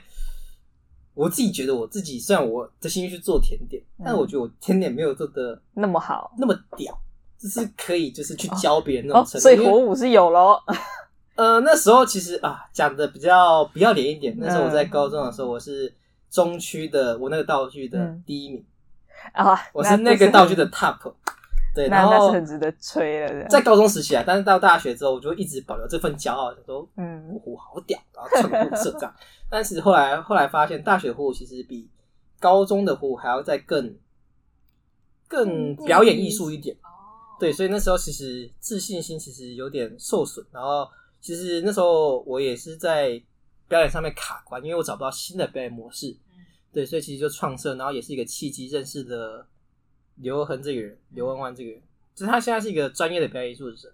[1.13, 6.99] 我自己觉得我自己虽然我的兴趣去做甜点，但我觉得我甜点没有做的那么好，那么屌，
[7.37, 9.39] 就是可以就是去教别人那种程度。
[9.39, 10.57] 所以火舞是有喽。
[11.35, 14.33] 呃，那时候其实啊，讲的比较不要脸一点。
[14.39, 15.93] 那时候我在高中的时候，我是
[16.29, 18.65] 中区的，我那个道具的第一名
[19.33, 21.13] 啊，我是那个道具的 top。
[21.75, 23.45] 对，那那是很值得吹的。
[23.49, 29.13] 在高中时期啊，但是到大学之后，我就一直保留这份骄傲，说嗯，火舞好屌，然后成舞社长。
[29.51, 31.89] 但是后来后来发现，大学火舞其实比
[32.39, 33.93] 高中的火舞还要再更
[35.27, 36.77] 更表演艺术一点。
[37.39, 40.45] 对，所以那时候其实自信心其实有点受损。
[40.51, 40.87] 然后
[41.21, 43.21] 其实那时候我也是在
[43.67, 46.15] 表演上面卡关，因为我找不到新的表演模式。
[46.71, 49.47] 对，所以其实就创设，然后也是一个契机认识的。
[50.19, 51.81] 刘恒这个人，刘万万这个人，
[52.15, 53.93] 就是他现在是一个专业的表演艺术者，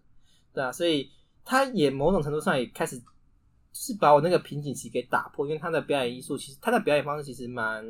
[0.53, 1.09] 对啊，所以
[1.43, 3.01] 他也某种程度上也开始
[3.73, 7.83] 是把我那个瓶颈期给打破，因为他的表演艺术其实他的表演方式其实蛮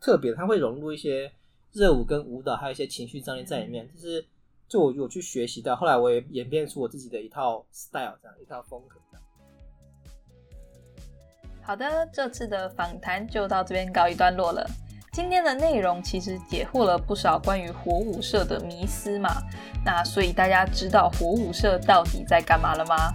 [0.00, 1.32] 特别的，他会融入一些
[1.70, 4.26] 热舞跟舞蹈，还有一些情绪张力在里面，就是
[4.68, 8.96] 就我我去学习到，后来我也演变出我自己的一套 style，这样一套风格。
[11.62, 14.66] 好的，这次的访谈就到这边告一段落了。
[15.12, 19.42] 今天的内容其实解惑了不少关于火舞社的迷思嘛，
[19.84, 23.12] 那所以大家知道火舞社到底在干嘛了吗？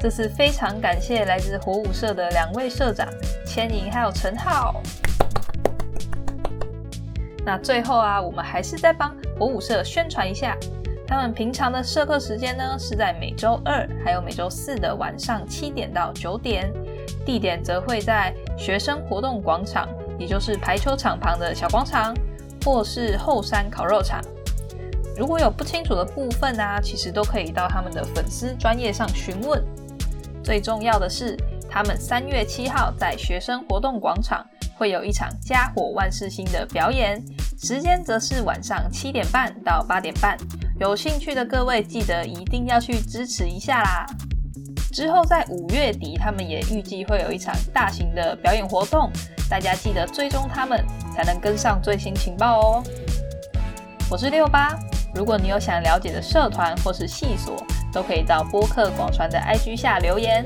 [0.00, 3.06] 这次非常感谢来自火舞社的两位社长
[3.46, 4.82] 千莹还有陈浩。
[7.44, 10.56] 那最后啊，我们还是再帮火舞社宣传一下，
[11.06, 16.72] 他们平常的社课时间呢是在每周二还有每周四的晚上七点到九点，
[17.26, 19.88] 地点则会在学生活动广场。
[20.18, 22.14] 也就是排球场旁的小广场，
[22.64, 24.20] 或是后山烤肉场。
[25.16, 29.60] 如果有不清楚的部分啊，其实都可以到他们的粉丝专业上询问。
[30.44, 31.36] 最重要的是，
[31.68, 34.46] 他们三月七号在学生活动广场
[34.82, 37.24] 会有一场家火万事兴的表演，
[37.62, 40.36] 时间则是晚上七点半到八点半，
[40.80, 44.04] 有兴趣的各位记得一定要去支持一下啦！
[44.92, 49.08] 之后在五月底，他们也预计会有一场大型的表演活动，
[49.48, 52.82] 大家记得追踪他们，才能跟上最新情报哦。
[54.10, 54.76] 我是六八，
[55.14, 60.44] 如果你有想了解的社团或是系所，都可以到播客广传的 IG 下留言，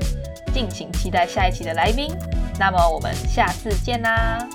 [0.53, 2.15] 敬请期待下一期的来宾。
[2.59, 4.47] 那么我们下次见啦！